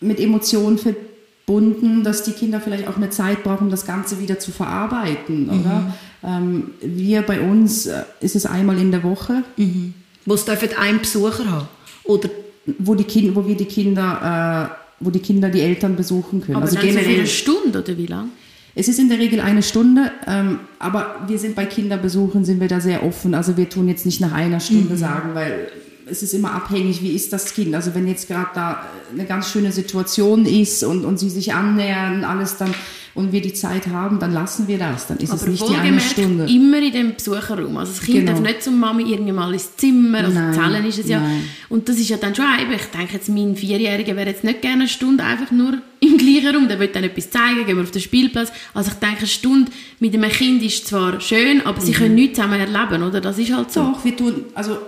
mit 0.00 0.18
Emotionen 0.18 0.76
verbunden 0.76 1.13
bunden, 1.46 2.04
dass 2.04 2.22
die 2.22 2.32
Kinder 2.32 2.60
vielleicht 2.60 2.88
auch 2.88 2.96
eine 2.96 3.10
Zeit 3.10 3.42
brauchen, 3.42 3.70
das 3.70 3.86
Ganze 3.86 4.20
wieder 4.20 4.38
zu 4.38 4.50
verarbeiten, 4.50 5.46
mhm. 5.46 5.60
oder? 5.60 5.94
Ähm, 6.24 6.70
wir 6.80 7.22
bei 7.22 7.40
uns 7.40 7.86
äh, 7.86 8.04
ist 8.20 8.34
es 8.34 8.46
einmal 8.46 8.78
in 8.78 8.90
der 8.90 9.02
Woche. 9.02 9.42
Mhm. 9.56 9.94
Wo 10.26 10.34
es 10.34 10.44
dürfen 10.46 10.70
einen 10.78 11.00
Besucher 11.00 11.50
haben? 11.50 11.68
Oder 12.04 12.30
wo, 12.78 12.94
die 12.94 13.04
kind, 13.04 13.34
wo 13.36 13.46
wir 13.46 13.56
die 13.56 13.66
Kinder, 13.66 14.70
äh, 14.70 15.04
wo 15.04 15.10
die 15.10 15.18
Kinder 15.18 15.50
die 15.50 15.60
Eltern 15.60 15.96
besuchen 15.96 16.40
können. 16.40 16.56
Aber 16.56 16.64
also 16.64 16.78
generell 16.78 17.04
so 17.04 17.10
eine 17.10 17.26
Stunde 17.26 17.82
oder 17.82 17.98
wie 17.98 18.06
lang? 18.06 18.30
Es 18.74 18.88
ist 18.88 18.98
in 18.98 19.08
der 19.08 19.18
Regel 19.18 19.40
eine 19.40 19.62
Stunde, 19.62 20.10
ähm, 20.26 20.60
aber 20.80 21.16
wir 21.28 21.38
sind 21.38 21.54
bei 21.54 21.64
Kinderbesuchen 21.64 22.44
sind 22.44 22.60
wir 22.60 22.68
da 22.68 22.80
sehr 22.80 23.04
offen. 23.04 23.34
Also 23.34 23.56
wir 23.56 23.68
tun 23.68 23.86
jetzt 23.86 24.04
nicht 24.04 24.20
nach 24.20 24.32
einer 24.32 24.60
Stunde 24.60 24.94
mhm. 24.94 24.98
sagen, 24.98 25.30
weil 25.34 25.68
es 26.06 26.22
ist 26.22 26.34
immer 26.34 26.52
abhängig, 26.52 27.02
wie 27.02 27.14
ist 27.14 27.32
das 27.32 27.54
Kind. 27.54 27.74
Also 27.74 27.94
wenn 27.94 28.06
jetzt 28.06 28.28
gerade 28.28 28.50
da 28.54 28.84
eine 29.12 29.24
ganz 29.24 29.50
schöne 29.50 29.72
Situation 29.72 30.46
ist 30.46 30.82
und, 30.84 31.04
und 31.04 31.18
sie 31.18 31.30
sich 31.30 31.54
annähern, 31.54 32.24
alles 32.24 32.56
dann 32.56 32.74
und 33.14 33.30
wir 33.30 33.40
die 33.40 33.52
Zeit 33.52 33.86
haben, 33.86 34.18
dann 34.18 34.32
lassen 34.32 34.66
wir 34.66 34.76
das. 34.76 35.06
Dann 35.06 35.18
ist 35.18 35.30
Aber 35.30 35.40
es 35.40 35.46
nicht 35.46 35.68
die 35.68 35.76
eine 35.76 36.00
Stunde. 36.00 36.46
immer 36.46 36.78
in 36.78 36.92
dem 36.92 37.14
Besucherraum. 37.14 37.76
Also 37.76 37.92
das 37.92 38.02
Kind 38.02 38.18
genau. 38.18 38.32
darf 38.32 38.40
nicht 38.40 38.62
zum 38.62 38.78
Mami 38.78 39.04
irgendwann 39.04 39.34
mal 39.36 39.52
ins 39.52 39.76
Zimmer, 39.76 40.18
also 40.18 40.32
nein, 40.32 40.52
Zellen 40.52 40.84
ist 40.84 40.98
es 40.98 41.08
ja. 41.08 41.20
Nein. 41.20 41.44
Und 41.68 41.88
das 41.88 41.96
ist 41.96 42.08
ja 42.08 42.16
dann 42.16 42.34
schon 42.34 42.44
eben, 42.60 42.72
ich 42.72 42.86
denke 42.86 43.14
jetzt, 43.14 43.28
mein 43.28 43.54
Vierjähriger 43.54 44.16
wäre 44.16 44.30
jetzt 44.30 44.42
nicht 44.42 44.62
gerne 44.62 44.82
eine 44.82 44.88
Stunde 44.88 45.22
einfach 45.22 45.52
nur 45.52 45.78
im 46.00 46.18
gleichen 46.18 46.56
Raum, 46.56 46.68
der 46.68 46.80
will 46.80 46.88
dann 46.88 47.04
etwas 47.04 47.30
zeigen, 47.30 47.64
gehen 47.64 47.76
wir 47.76 47.84
auf 47.84 47.92
den 47.92 48.02
Spielplatz. 48.02 48.50
Also 48.74 48.90
ich 48.90 48.98
denke, 48.98 49.18
eine 49.18 49.26
Stunde 49.28 49.70
mit 50.00 50.12
einem 50.12 50.30
Kind 50.30 50.62
ist 50.64 50.88
zwar 50.88 51.20
schön, 51.20 51.64
aber 51.64 51.80
mhm. 51.80 51.84
sie 51.84 51.92
können 51.92 52.16
nichts 52.16 52.36
zusammen 52.36 52.58
erleben, 52.58 53.02
oder? 53.04 53.20
Das 53.20 53.38
ist 53.38 53.52
halt 53.52 53.70
so. 53.70 53.80
Doch, 53.80 54.04
wir 54.04 54.16
tun, 54.16 54.44
also 54.54 54.78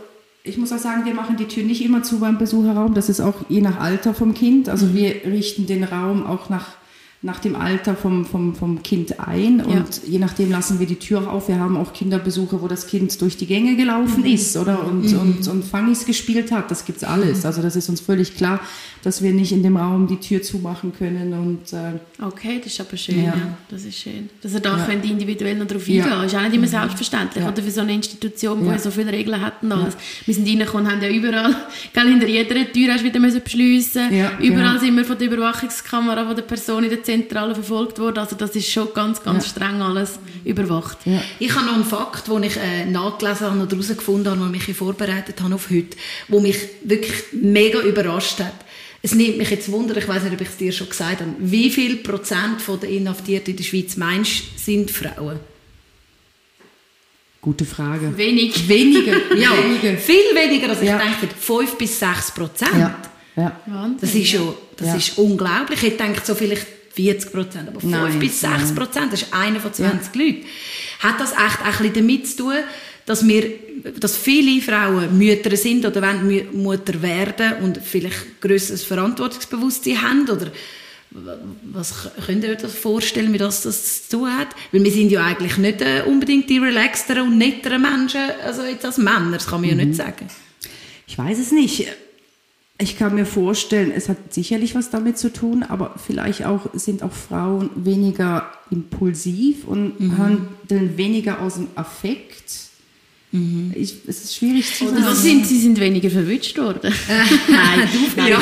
ich 0.46 0.58
muss 0.58 0.72
auch 0.72 0.78
sagen, 0.78 1.04
wir 1.04 1.14
machen 1.14 1.36
die 1.36 1.46
Tür 1.46 1.64
nicht 1.64 1.84
immer 1.84 2.02
zu 2.02 2.20
beim 2.20 2.38
Besucherraum. 2.38 2.94
Das 2.94 3.08
ist 3.08 3.20
auch 3.20 3.34
je 3.48 3.60
nach 3.60 3.80
Alter 3.80 4.14
vom 4.14 4.34
Kind. 4.34 4.68
Also 4.68 4.94
wir 4.94 5.24
richten 5.24 5.66
den 5.66 5.84
Raum 5.84 6.24
auch 6.26 6.48
nach 6.48 6.76
nach 7.22 7.40
dem 7.40 7.56
Alter 7.56 7.96
vom, 7.96 8.26
vom, 8.26 8.54
vom 8.54 8.82
Kind 8.82 9.18
ein 9.18 9.60
und 9.60 9.74
ja. 9.74 9.84
je 10.06 10.18
nachdem 10.18 10.50
lassen 10.50 10.78
wir 10.78 10.86
die 10.86 10.96
Tür 10.96 11.30
auf. 11.32 11.48
Wir 11.48 11.58
haben 11.58 11.76
auch 11.76 11.92
Kinderbesuche, 11.92 12.60
wo 12.60 12.68
das 12.68 12.86
Kind 12.86 13.20
durch 13.22 13.36
die 13.36 13.46
Gänge 13.46 13.74
gelaufen 13.74 14.20
mhm. 14.20 14.32
ist 14.32 14.56
oder 14.56 14.84
und, 14.84 15.10
mhm. 15.10 15.18
und, 15.18 15.48
und 15.48 15.64
Fangis 15.64 16.04
gespielt 16.04 16.52
hat. 16.52 16.70
Das 16.70 16.84
gibt's 16.84 17.04
alles. 17.04 17.40
Mhm. 17.40 17.46
Also 17.46 17.62
das 17.62 17.74
ist 17.74 17.88
uns 17.88 18.00
völlig 18.00 18.36
klar, 18.36 18.60
dass 19.02 19.22
wir 19.22 19.32
nicht 19.32 19.52
in 19.52 19.62
dem 19.62 19.76
Raum 19.76 20.06
die 20.06 20.18
Tür 20.18 20.42
zumachen 20.42 20.92
können. 20.92 21.32
Und, 21.32 21.72
äh, 21.72 21.98
okay, 22.22 22.60
das 22.62 22.72
ist 22.72 22.80
aber 22.80 22.96
schön. 22.96 23.24
Ja. 23.24 23.34
ja. 23.36 23.56
Das 23.70 23.84
ist 23.84 23.96
schön. 23.96 24.28
Dass 24.42 24.52
ihr 24.52 24.60
da 24.60 24.76
ja. 24.76 24.84
könnt 24.84 25.04
individuell 25.04 25.56
noch 25.56 25.66
drauf 25.66 25.82
eingehen 25.82 26.06
ja. 26.06 26.22
Ist 26.24 26.34
auch 26.34 26.42
nicht 26.42 26.54
immer 26.54 26.66
mhm. 26.66 26.70
selbstverständlich. 26.70 27.44
Oder 27.44 27.62
für 27.62 27.70
so 27.70 27.80
eine 27.80 27.94
Institution, 27.94 28.64
wo 28.64 28.70
ja. 28.70 28.78
so 28.78 28.90
viele 28.90 29.10
Regeln 29.10 29.40
hat 29.40 29.62
und 29.62 29.72
alles. 29.72 29.96
Wir 30.26 30.34
sind 30.34 30.46
reingekommen 30.46 30.86
und 30.86 30.92
haben 30.92 31.02
ja 31.02 31.08
überall, 31.08 31.54
gell, 31.94 32.08
hinter 32.08 32.26
jeder 32.26 32.72
Tür 32.72 32.92
hast 32.92 33.00
du 33.00 33.04
wieder 33.04 33.20
müssen 33.20 33.42
beschliessen. 33.42 34.10
Überall 34.40 34.74
genau. 34.74 34.78
sind 34.78 34.96
wir 34.96 35.04
von 35.04 35.16
der 35.16 35.28
Überwachungskamera 35.28 36.26
von 36.26 36.36
der 36.36 36.42
Person 36.42 36.84
in 36.84 36.90
der 36.90 37.02
Zentrale 37.06 37.54
verfolgt 37.54 37.98
worden. 37.98 38.18
Also 38.18 38.36
das 38.36 38.54
ist 38.54 38.70
schon 38.70 38.88
ganz, 38.92 39.22
ganz 39.22 39.44
ja. 39.44 39.50
streng 39.50 39.80
alles 39.80 40.18
überwacht. 40.44 40.98
Ja. 41.04 41.22
Ich 41.38 41.54
habe 41.54 41.66
noch 41.66 41.74
einen 41.74 41.84
Fakt, 41.84 42.28
den 42.28 42.42
ich 42.42 42.56
äh, 42.56 42.84
nachgelesen 42.84 43.46
habe 43.46 43.60
und 43.60 43.70
herausgefunden 43.70 44.30
habe, 44.30 44.40
der 44.40 44.48
mich 44.48 44.76
vorbereitet 44.76 45.40
habe 45.40 45.54
auf 45.54 45.70
heute, 45.70 45.96
wo 46.28 46.40
mich 46.40 46.56
wirklich 46.82 47.14
mega 47.32 47.80
überrascht 47.80 48.40
hat. 48.40 48.54
Es 49.02 49.14
nimmt 49.14 49.38
mich 49.38 49.50
jetzt 49.50 49.70
Wunder, 49.70 49.96
ich 49.96 50.08
weiß 50.08 50.24
nicht, 50.24 50.34
ob 50.34 50.40
ich 50.40 50.48
es 50.48 50.56
dir 50.56 50.72
schon 50.72 50.88
gesagt 50.88 51.20
habe, 51.20 51.30
wie 51.38 51.70
viel 51.70 51.96
Prozent 51.98 52.60
der 52.82 52.88
Inhaftierten 52.90 53.52
in 53.52 53.56
der 53.56 53.64
Schweiz 53.64 53.96
meinst 53.96 54.58
sind 54.58 54.90
Frauen? 54.90 55.38
Gute 57.40 57.64
Frage. 57.64 58.16
Wenig. 58.18 58.68
Weniger. 58.68 59.12
ja, 59.36 59.50
weniger. 59.56 59.96
viel 59.98 60.34
weniger, 60.34 60.70
als 60.70 60.82
ich 60.82 60.88
ja. 60.88 60.98
dachte. 60.98 61.28
5 61.38 61.78
bis 61.78 62.00
6 62.00 62.32
Prozent. 62.32 62.72
Ja. 62.76 63.00
Ja. 63.36 63.52
Das 64.00 64.14
ist 64.14 64.28
schon, 64.28 64.54
das 64.76 64.88
ja. 64.88 64.96
ist 64.96 65.18
unglaublich. 65.18 65.82
Ich 65.82 65.96
denke 65.96 66.22
so 66.24 66.34
vielleicht 66.34 66.66
40 66.96 67.30
Prozent, 67.30 67.68
aber 67.68 67.80
5 67.80 67.92
nein, 67.92 68.18
bis 68.18 68.40
6 68.40 68.74
Prozent, 68.74 69.12
das 69.12 69.22
ist 69.22 69.34
einer 69.34 69.60
von 69.60 69.72
20 69.72 70.14
ja. 70.14 70.22
Leuten. 70.22 70.46
Hat 71.00 71.20
das 71.20 71.32
echt 71.32 71.60
auch 71.60 71.80
ein 71.80 71.92
bisschen 71.92 71.94
damit 71.94 72.26
zu 72.26 72.36
tun, 72.38 72.54
dass 73.04 73.28
wir, 73.28 73.50
dass 74.00 74.16
viele 74.16 74.60
Frauen 74.62 75.16
Mütter 75.16 75.54
sind 75.56 75.84
oder 75.84 76.00
wollen 76.00 76.62
Mutter 76.62 77.00
werden 77.02 77.62
und 77.62 77.78
vielleicht 77.84 78.40
grösseres 78.40 78.82
Verantwortungsbewusstsein 78.82 80.00
haben 80.02 80.22
oder 80.22 80.50
was 81.62 82.10
könnt 82.26 82.44
ihr 82.44 82.50
euch 82.50 82.58
das 82.58 82.74
vorstellen, 82.74 83.32
wie 83.32 83.38
das, 83.38 83.62
das 83.62 84.08
zu 84.08 84.18
tun 84.18 84.36
hat? 84.36 84.48
Weil 84.72 84.82
wir 84.82 84.90
sind 84.90 85.10
ja 85.10 85.24
eigentlich 85.24 85.56
nicht 85.56 85.80
äh, 85.80 86.02
unbedingt 86.06 86.50
die 86.50 86.58
relaxteren 86.58 87.28
und 87.28 87.38
netteren 87.38 87.80
Menschen, 87.80 88.22
also 88.44 88.62
jetzt 88.62 88.84
als 88.84 88.98
Männer, 88.98 89.32
das 89.32 89.46
kann 89.46 89.60
man 89.60 89.70
mhm. 89.70 89.78
ja 89.78 89.84
nicht 89.84 89.96
sagen. 89.96 90.26
Ich 91.06 91.16
weiß 91.16 91.38
es 91.38 91.52
nicht 91.52 91.86
Ich 92.78 92.98
kann 92.98 93.14
mir 93.14 93.24
vorstellen, 93.24 93.90
es 93.90 94.08
hat 94.10 94.34
sicherlich 94.34 94.74
was 94.74 94.90
damit 94.90 95.16
zu 95.16 95.32
tun, 95.32 95.62
aber 95.62 95.94
vielleicht 95.96 96.44
auch 96.44 96.68
sind 96.74 97.02
auch 97.02 97.12
Frauen 97.12 97.70
weniger 97.74 98.50
impulsiv 98.70 99.66
und 99.66 99.98
mhm. 99.98 100.18
handeln 100.18 100.98
weniger 100.98 101.40
aus 101.40 101.54
dem 101.54 101.68
Affekt. 101.74 102.66
Mhm. 103.32 103.72
Ich, 103.74 103.94
es 104.06 104.24
ist 104.24 104.36
schwierig 104.36 104.74
zu 104.74 104.88
sagen. 104.88 105.14
Sind, 105.14 105.46
sie 105.46 105.58
sind 105.58 105.80
weniger 105.80 106.10
verwünscht 106.10 106.58
worden. 106.58 106.80
nein, 107.48 107.88
du 107.92 107.98
nein. 108.20 108.32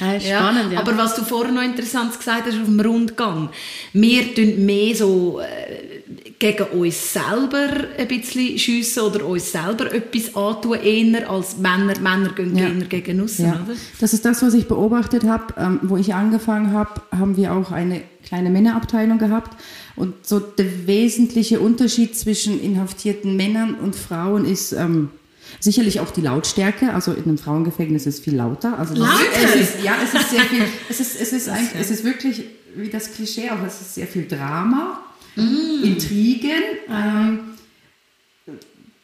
Ja. 0.00 0.20
spannend, 0.20 0.72
ja. 0.72 0.78
Aber 0.78 0.96
was 0.96 1.16
du 1.16 1.24
vorher 1.24 1.52
noch 1.52 1.62
interessant 1.62 2.16
gesagt 2.16 2.46
hast 2.46 2.56
auf 2.56 2.66
dem 2.66 2.78
Rundgang, 2.78 3.48
wir 3.92 4.32
tun 4.32 4.64
mehr 4.64 4.94
so 4.94 5.40
äh, 5.40 5.97
gegen 6.38 6.64
uns 6.66 7.12
selber 7.12 7.68
ein 7.98 8.06
bisschen 8.06 8.58
schiessen 8.58 9.02
oder 9.02 9.26
uns 9.26 9.50
selber 9.50 9.92
etwas 9.92 10.36
antun, 10.36 10.78
eher 10.78 11.28
als 11.28 11.56
Männer. 11.56 11.98
Männer 11.98 12.30
gehen 12.34 12.56
ja. 12.56 12.68
eher 12.68 12.84
gegen 12.84 13.20
uns, 13.20 13.38
ja. 13.38 13.50
oder? 13.50 13.74
Das 14.00 14.12
ist 14.12 14.24
das, 14.24 14.42
was 14.42 14.54
ich 14.54 14.68
beobachtet 14.68 15.24
habe. 15.24 15.54
Ähm, 15.56 15.80
wo 15.82 15.96
ich 15.96 16.14
angefangen 16.14 16.72
habe, 16.72 17.00
haben 17.10 17.36
wir 17.36 17.52
auch 17.52 17.72
eine 17.72 18.02
kleine 18.24 18.50
Männerabteilung 18.50 19.18
gehabt. 19.18 19.60
Und 19.96 20.26
so 20.26 20.38
der 20.38 20.86
wesentliche 20.86 21.58
Unterschied 21.58 22.16
zwischen 22.16 22.62
inhaftierten 22.62 23.36
Männern 23.36 23.74
und 23.74 23.96
Frauen 23.96 24.44
ist... 24.44 24.72
Ähm, 24.72 25.10
Sicherlich 25.60 25.98
auch 25.98 26.10
die 26.10 26.20
Lautstärke, 26.20 26.92
also 26.92 27.12
in 27.12 27.24
einem 27.24 27.38
Frauengefängnis 27.38 28.06
ist 28.06 28.18
es 28.18 28.20
viel 28.20 28.36
lauter. 28.36 28.78
Also 28.78 28.94
lauter? 28.94 29.14
Es 29.42 29.54
ist, 29.56 29.82
ja, 29.82 29.94
es 30.04 30.12
ist 30.12 30.30
sehr 30.30 30.42
viel, 30.42 30.62
es 30.90 31.00
ist, 31.00 31.18
es 31.18 31.32
ist, 31.32 31.48
eigentlich, 31.48 31.80
es 31.80 31.90
ist 31.90 32.04
wirklich 32.04 32.44
wie 32.76 32.90
das 32.90 33.14
Klischee, 33.14 33.48
aber 33.48 33.66
es 33.66 33.80
ist 33.80 33.94
sehr 33.94 34.06
viel 34.06 34.28
Drama 34.28 35.00
mm. 35.40 35.84
Intrigen. 35.84 36.62
Ähm, 36.90 37.40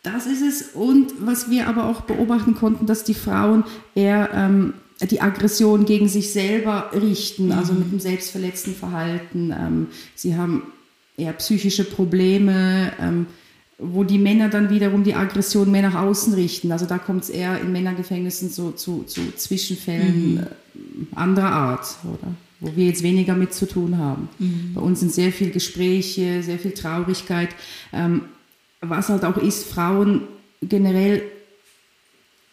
das 0.02 0.26
ist 0.26 0.42
es. 0.42 0.74
Und 0.74 1.12
was 1.18 1.50
wir 1.50 1.66
aber 1.66 1.86
auch 1.86 2.02
beobachten 2.02 2.54
konnten, 2.54 2.86
dass 2.86 3.04
die 3.04 3.14
Frauen 3.14 3.64
eher 3.94 4.30
ähm, 4.34 4.74
die 5.00 5.20
Aggression 5.20 5.86
gegen 5.86 6.08
sich 6.08 6.32
selber 6.32 6.90
richten, 6.94 7.52
also 7.52 7.72
mhm. 7.72 7.78
mit 7.80 7.92
dem 7.92 8.00
selbstverletzten 8.00 8.74
Verhalten. 8.74 9.50
Ähm, 9.50 9.86
sie 10.14 10.36
haben 10.36 10.62
eher 11.16 11.32
psychische 11.34 11.84
Probleme, 11.84 12.92
ähm, 13.00 13.26
wo 13.78 14.04
die 14.04 14.18
Männer 14.18 14.48
dann 14.48 14.70
wiederum 14.70 15.04
die 15.04 15.14
Aggression 15.14 15.70
mehr 15.70 15.82
nach 15.82 15.94
außen 15.94 16.34
richten. 16.34 16.70
Also 16.70 16.86
da 16.86 16.98
kommt 16.98 17.24
es 17.24 17.30
eher 17.30 17.60
in 17.60 17.72
Männergefängnissen 17.72 18.50
so 18.50 18.70
zu, 18.70 19.04
zu 19.04 19.34
Zwischenfällen 19.34 20.34
mhm. 20.34 21.08
Anderer 21.14 21.50
Art, 21.50 21.96
oder? 22.04 22.34
Wo 22.64 22.76
wir 22.76 22.86
jetzt 22.86 23.02
weniger 23.02 23.34
mit 23.34 23.52
zu 23.52 23.66
tun 23.66 23.98
haben. 23.98 24.28
Mhm. 24.38 24.72
Bei 24.74 24.80
uns 24.80 25.00
sind 25.00 25.12
sehr 25.12 25.32
viel 25.32 25.50
Gespräche, 25.50 26.42
sehr 26.42 26.58
viel 26.58 26.72
Traurigkeit. 26.72 27.50
Ähm, 27.92 28.22
was 28.80 29.10
halt 29.10 29.24
auch 29.24 29.36
ist, 29.36 29.66
Frauen 29.66 30.22
generell, 30.62 31.22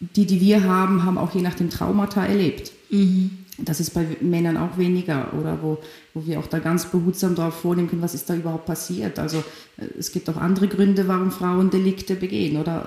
die, 0.00 0.26
die 0.26 0.40
wir 0.40 0.64
haben, 0.64 1.04
haben 1.04 1.16
auch 1.16 1.34
je 1.34 1.40
nach 1.40 1.54
dem 1.54 1.70
Traumata 1.70 2.26
erlebt. 2.26 2.72
Mhm. 2.90 3.38
Das 3.58 3.80
ist 3.80 3.90
bei 3.90 4.06
Männern 4.20 4.56
auch 4.56 4.76
weniger, 4.76 5.32
oder 5.38 5.58
wo, 5.62 5.78
wo 6.14 6.26
wir 6.26 6.40
auch 6.40 6.46
da 6.46 6.58
ganz 6.58 6.86
behutsam 6.86 7.34
darauf 7.34 7.60
vornehmen 7.60 7.88
können, 7.88 8.02
was 8.02 8.14
ist 8.14 8.28
da 8.28 8.34
überhaupt 8.34 8.66
passiert. 8.66 9.18
Also 9.18 9.38
äh, 9.78 9.86
es 9.98 10.12
gibt 10.12 10.28
auch 10.28 10.36
andere 10.36 10.68
Gründe, 10.68 11.08
warum 11.08 11.30
Frauen 11.30 11.70
Delikte 11.70 12.16
begehen, 12.16 12.58
oder 12.58 12.86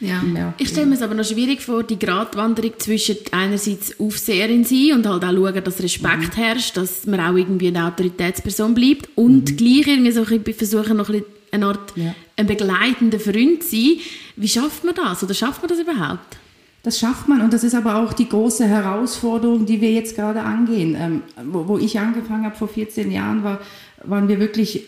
ja. 0.00 0.22
ja. 0.34 0.54
Ich 0.58 0.68
stelle 0.68 0.86
mir 0.86 0.94
es 0.94 1.02
aber 1.02 1.14
noch 1.14 1.24
schwierig 1.24 1.60
vor, 1.60 1.82
die 1.82 1.98
Gratwanderung 1.98 2.72
zwischen 2.78 3.16
einerseits 3.32 3.98
Aufseherin 3.98 4.64
sein 4.64 4.92
und 4.94 5.06
halt 5.06 5.24
auch 5.24 5.32
schauen, 5.32 5.64
dass 5.64 5.82
Respekt 5.82 6.36
mhm. 6.36 6.42
herrscht, 6.42 6.76
dass 6.76 7.06
man 7.06 7.20
auch 7.20 7.34
irgendwie 7.34 7.68
eine 7.68 7.84
Autoritätsperson 7.86 8.74
bleibt 8.74 9.08
und 9.16 9.50
mhm. 9.50 9.56
gleich 9.56 9.86
irgendwie 9.86 10.12
so 10.12 10.24
ein 10.24 10.54
versuchen, 10.54 10.96
noch 10.96 11.08
ein 11.08 11.24
eine 11.50 11.66
Art 11.66 11.96
ja. 11.96 12.14
ein 12.36 12.46
begleitender 12.46 13.20
Freund 13.20 13.62
zu 13.62 13.70
sein. 13.70 13.96
Wie 14.36 14.48
schafft 14.48 14.84
man 14.84 14.94
das 14.94 15.22
oder 15.22 15.34
schafft 15.34 15.62
man 15.62 15.68
das 15.68 15.78
überhaupt? 15.78 16.36
Das 16.82 16.98
schafft 16.98 17.28
man 17.28 17.40
und 17.40 17.52
das 17.52 17.64
ist 17.64 17.74
aber 17.74 17.96
auch 17.96 18.12
die 18.12 18.28
große 18.28 18.66
Herausforderung, 18.66 19.66
die 19.66 19.80
wir 19.80 19.92
jetzt 19.92 20.14
gerade 20.14 20.40
angehen. 20.40 20.96
Ähm, 20.98 21.22
wo, 21.46 21.66
wo, 21.66 21.78
ich 21.78 21.98
angefangen 21.98 22.44
habe 22.44 22.56
vor 22.56 22.68
14 22.68 23.10
Jahren, 23.10 23.42
war, 23.42 23.60
waren 24.04 24.28
wir 24.28 24.38
wirklich 24.38 24.84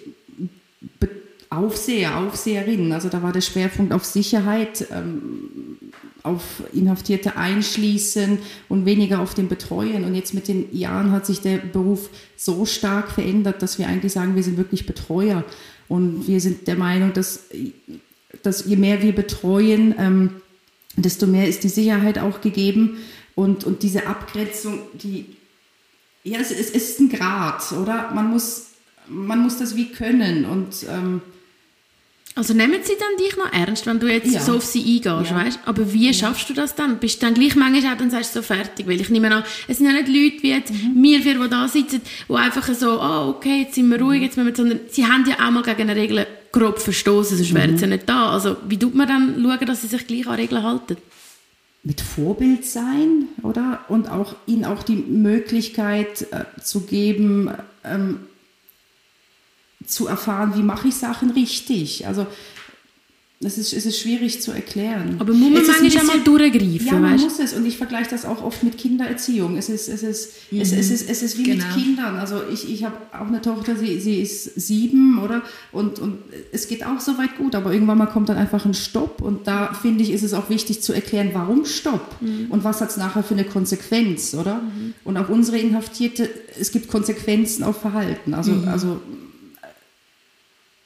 Aufseher, 1.51 2.17
Aufseherinnen. 2.17 2.93
Also 2.93 3.09
da 3.09 3.25
war 3.25 3.33
der 3.33 3.41
Schwerpunkt 3.41 3.93
auf 3.93 4.05
Sicherheit, 4.05 4.87
ähm, 4.93 5.81
auf 6.23 6.63
Inhaftierte 6.73 7.37
einschließen 7.37 8.39
und 8.69 8.87
weniger 8.87 9.19
auf 9.19 9.35
dem 9.35 9.49
Betreuen. 9.49 10.05
Und 10.05 10.15
jetzt 10.15 10.33
mit 10.33 10.47
den 10.47 10.75
Jahren 10.75 11.11
hat 11.11 11.27
sich 11.27 11.41
der 11.41 11.59
Beruf 11.59 12.09
so 12.37 12.67
stark 12.67 13.11
verändert, 13.11 13.63
dass 13.63 13.81
wir 13.81 13.89
eigentlich 13.89 14.13
sagen, 14.13 14.37
wir 14.37 14.45
sind 14.45 14.59
wirklich 14.59 14.87
Betreuer. 14.87 15.45
Und 15.89 16.29
wir 16.29 16.41
sind 16.41 16.69
der 16.69 16.77
Meinung, 16.77 17.13
dass, 17.15 17.47
dass 18.45 18.65
je 18.67 18.77
mehr 18.77 19.03
wir 19.03 19.13
betreuen, 19.13 19.97
ähm, 19.99 20.31
desto 20.97 21.27
mehr 21.27 21.49
ist 21.49 21.65
die 21.65 21.69
Sicherheit 21.69 22.21
auch 22.21 22.41
gegeben. 22.41 22.99
Und, 23.35 23.65
und 23.65 23.83
diese 23.83 24.07
Abgrenzung, 24.07 24.79
die, 24.95 25.27
ja, 26.23 26.39
es, 26.39 26.53
es 26.53 26.71
ist 26.71 27.01
ein 27.01 27.09
Grad, 27.09 27.73
oder? 27.73 28.13
Man 28.15 28.31
muss, 28.31 28.67
man 29.09 29.41
muss 29.41 29.59
das 29.59 29.75
wie 29.75 29.89
können. 29.89 30.45
Und 30.45 30.87
ähm, 30.89 31.23
also 32.41 32.55
nehmen 32.55 32.81
sie 32.83 32.95
dann 32.99 33.19
dich 33.19 33.37
noch 33.37 33.53
ernst, 33.53 33.85
wenn 33.85 34.01
du 34.01 34.11
jetzt 34.11 34.33
ja. 34.33 34.41
so 34.41 34.55
auf 34.55 34.65
sie 34.65 34.81
eingehst, 34.81 35.31
ja. 35.31 35.37
weißt? 35.37 35.59
Aber 35.67 35.93
wie 35.93 36.07
ja. 36.07 36.13
schaffst 36.15 36.49
du 36.49 36.55
das 36.55 36.75
dann? 36.75 36.97
Bist 36.97 37.21
du 37.21 37.27
dann 37.27 37.35
gleich 37.35 37.55
manchmal 37.55 37.93
auch, 37.93 37.99
dann 37.99 38.11
sagst 38.11 38.35
du 38.35 38.39
so 38.39 38.43
fertig? 38.43 38.87
Weil 38.87 38.99
ich 38.99 39.11
nehme 39.11 39.31
an, 39.31 39.45
es 39.69 39.77
sind 39.77 39.87
ja 39.87 39.93
nicht 39.93 40.09
Leute 40.09 40.43
wie 40.43 40.49
jetzt 40.49 40.73
mhm. 40.73 41.03
wir 41.03 41.21
vier, 41.21 41.39
die 41.39 41.51
da 41.51 41.69
sitzen, 41.69 42.01
die 42.27 42.35
einfach 42.35 42.67
so, 42.73 42.99
ah, 42.99 43.27
oh, 43.27 43.31
okay, 43.33 43.65
jetzt 43.65 43.75
sind 43.75 43.91
wir 43.91 44.01
ruhig, 44.01 44.23
jetzt 44.23 44.39
wir, 44.39 44.57
sondern 44.57 44.81
sie 44.89 45.05
haben 45.05 45.27
ja 45.29 45.35
auch 45.47 45.51
mal 45.51 45.63
gegen 45.63 45.83
eine 45.83 45.95
Regel 45.95 46.27
grob 46.51 46.79
verstoßen, 46.79 47.37
sonst 47.37 47.53
mhm. 47.53 47.57
wären 47.57 47.77
sie 47.77 47.83
ja 47.83 47.89
nicht 47.89 48.09
da. 48.09 48.31
Also 48.31 48.57
wie 48.67 48.79
tut 48.79 48.95
man 48.95 49.07
dann 49.07 49.35
schauen, 49.43 49.67
dass 49.67 49.83
sie 49.83 49.89
sich 49.89 50.07
gleich 50.07 50.27
an 50.27 50.37
Regeln 50.37 50.63
halten? 50.63 50.97
mit 51.83 52.01
Vorbild 52.01 52.65
sein, 52.67 53.29
oder? 53.43 53.87
Und 53.89 54.11
auch 54.11 54.35
ihnen 54.47 54.67
auch 54.67 54.83
die 54.83 54.97
Möglichkeit 54.97 56.27
äh, 56.31 56.45
zu 56.63 56.83
geben, 56.83 57.51
ähm, 57.85 58.21
zu 59.87 60.07
erfahren, 60.07 60.53
wie 60.55 60.63
mache 60.63 60.89
ich 60.89 60.95
Sachen 60.95 61.31
richtig. 61.31 62.07
Also 62.07 62.27
es 63.43 63.57
ist, 63.57 63.73
es 63.73 63.87
ist 63.87 63.99
schwierig 63.99 64.43
zu 64.43 64.53
erklären. 64.53 65.17
Aber 65.19 65.33
muss 65.33 65.51
man 65.51 65.67
manchmal 65.67 66.05
mal 66.05 66.21
durchgreifen, 66.21 66.87
Ja, 66.87 66.93
man 66.93 67.15
weißt? 67.15 67.25
muss 67.25 67.39
es. 67.39 67.55
Und 67.55 67.65
ich 67.65 67.79
vergleiche 67.79 68.11
das 68.11 68.27
auch 68.27 68.43
oft 68.43 68.63
mit 68.63 68.77
Kindererziehung. 68.77 69.57
Es 69.57 69.71
ist, 69.71 69.89
es 69.89 70.03
ist, 70.03 70.33
mhm. 70.51 70.61
es, 70.61 70.73
es, 70.73 70.91
ist, 70.91 71.09
es 71.09 71.23
ist 71.23 71.39
wie 71.39 71.45
genau. 71.45 71.65
mit 71.65 71.75
Kindern. 71.75 72.17
Also 72.17 72.43
ich, 72.53 72.71
ich 72.71 72.85
habe 72.85 72.97
auch 73.13 73.27
eine 73.27 73.41
Tochter, 73.41 73.77
sie, 73.77 73.99
sie 73.99 74.21
ist 74.21 74.61
sieben, 74.61 75.19
oder? 75.25 75.41
Und, 75.73 76.01
und 76.01 76.19
es 76.53 76.69
geht 76.69 76.85
auch 76.85 77.01
soweit 77.01 77.39
gut. 77.39 77.55
Aber 77.55 77.73
irgendwann 77.73 77.97
mal 77.97 78.09
kommt 78.09 78.29
dann 78.29 78.37
einfach 78.37 78.67
ein 78.67 78.75
Stopp. 78.75 79.23
Und 79.23 79.47
da 79.47 79.73
finde 79.73 80.05
ich, 80.05 80.11
ist 80.11 80.23
es 80.23 80.35
auch 80.35 80.51
wichtig 80.51 80.83
zu 80.83 80.93
erklären, 80.93 81.31
warum 81.33 81.65
Stopp? 81.65 82.21
Mhm. 82.21 82.49
Und 82.51 82.63
was 82.63 82.83
hat 82.83 82.91
es 82.91 82.99
nachher 82.99 83.23
für 83.23 83.33
eine 83.33 83.45
Konsequenz, 83.45 84.35
oder? 84.35 84.57
Mhm. 84.57 84.93
Und 85.03 85.17
auch 85.17 85.31
unsere 85.31 85.57
Inhaftierte, 85.57 86.29
es 86.61 86.73
gibt 86.73 86.89
Konsequenzen 86.89 87.65
auf 87.65 87.81
Verhalten. 87.81 88.35
Also, 88.35 88.53
mhm. 88.53 88.69
also 88.69 89.01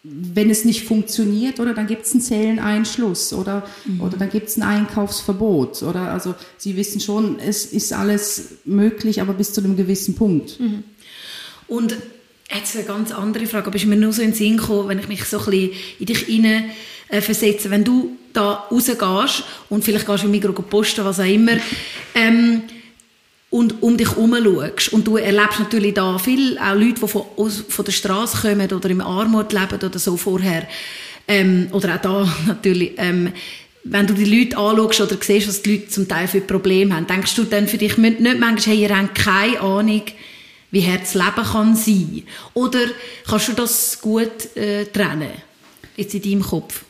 wenn 0.04 0.50
es 0.50 0.66
nicht 0.66 0.84
funktioniert, 0.84 1.60
oder 1.60 1.72
dann 1.72 1.86
gibt 1.86 2.04
es 2.04 2.12
einen 2.12 2.20
Zelleneinschluss 2.20 3.32
oder, 3.32 3.66
mhm. 3.86 4.02
oder 4.02 4.18
dann 4.18 4.28
gibt 4.28 4.48
es 4.48 4.56
ein 4.58 4.62
Einkaufsverbot. 4.62 5.82
Oder 5.82 6.12
also 6.12 6.34
Sie 6.58 6.76
wissen 6.76 7.00
schon, 7.00 7.38
es 7.38 7.64
ist 7.64 7.92
alles 7.94 8.56
möglich, 8.66 9.22
aber 9.22 9.32
bis 9.32 9.54
zu 9.54 9.62
einem 9.62 9.76
gewissen 9.76 10.14
Punkt. 10.14 10.60
Mhm. 10.60 10.84
Und 11.68 11.96
jetzt 12.54 12.76
eine 12.76 12.84
ganz 12.84 13.12
andere 13.12 13.46
Frage, 13.46 13.68
aber 13.68 13.76
ist 13.76 13.86
mir 13.86 13.96
nur 13.96 14.12
so 14.12 14.20
in 14.20 14.30
den 14.30 14.36
Sinn 14.36 14.58
gekommen, 14.58 14.90
wenn 14.90 14.98
ich 14.98 15.08
mich 15.08 15.24
so 15.24 15.38
ein 15.38 15.44
bisschen 15.46 15.70
in 15.98 16.06
dich 16.06 16.18
hinein 16.18 16.70
äh, 17.08 17.22
versetze, 17.22 17.70
wenn 17.70 17.84
du 17.84 18.16
da 18.34 18.66
rausgehst 18.70 19.44
und 19.70 19.84
vielleicht 19.84 20.06
gehst 20.06 20.22
du 20.22 20.26
im 20.26 20.32
Mikro 20.32 20.52
posten, 20.52 21.04
was 21.04 21.18
auch 21.20 21.24
immer, 21.24 21.56
ähm, 22.14 22.62
und 23.54 23.84
um 23.84 23.96
dich 23.96 24.10
herum 24.10 24.34
schaust. 24.34 24.92
Und 24.92 25.06
du 25.06 25.16
erlebst 25.16 25.60
natürlich 25.60 25.94
da 25.94 26.18
viel, 26.18 26.58
auch 26.58 26.74
Leute, 26.74 27.00
die 27.00 27.06
von, 27.06 27.22
von 27.68 27.84
der 27.84 27.92
Straße 27.92 28.48
kommen 28.48 28.72
oder 28.72 28.90
im 28.90 29.00
Armut 29.00 29.52
leben 29.52 29.76
oder 29.80 29.96
so 29.96 30.16
vorher. 30.16 30.66
Ähm, 31.28 31.68
oder 31.70 31.94
auch 31.94 32.00
da 32.00 32.34
natürlich. 32.48 32.94
Ähm, 32.96 33.32
wenn 33.84 34.08
du 34.08 34.14
die 34.14 34.24
Leute 34.24 34.56
anschaust 34.58 35.02
oder 35.02 35.16
siehst, 35.20 35.46
was 35.46 35.62
die 35.62 35.76
Leute 35.76 35.88
zum 35.88 36.08
Teil 36.08 36.26
für 36.26 36.40
Probleme 36.40 36.96
haben, 36.96 37.06
denkst 37.06 37.36
du 37.36 37.44
dann 37.44 37.68
für 37.68 37.78
dich 37.78 37.96
nicht 37.96 38.20
manchmal, 38.20 38.58
hey, 38.58 38.82
ihr 38.82 38.98
habt 38.98 39.14
keine 39.14 39.60
Ahnung, 39.60 40.02
wie 40.72 40.84
hart 40.84 41.02
das 41.02 41.14
Leben 41.14 41.48
kann 41.52 41.76
sein? 41.76 42.24
Oder 42.54 42.80
kannst 43.24 43.46
du 43.46 43.52
das 43.52 44.00
gut 44.00 44.56
äh, 44.56 44.86
trennen? 44.86 45.30
Jetzt 45.96 46.12
in 46.12 46.22
deinem 46.22 46.42
Kopf? 46.42 46.82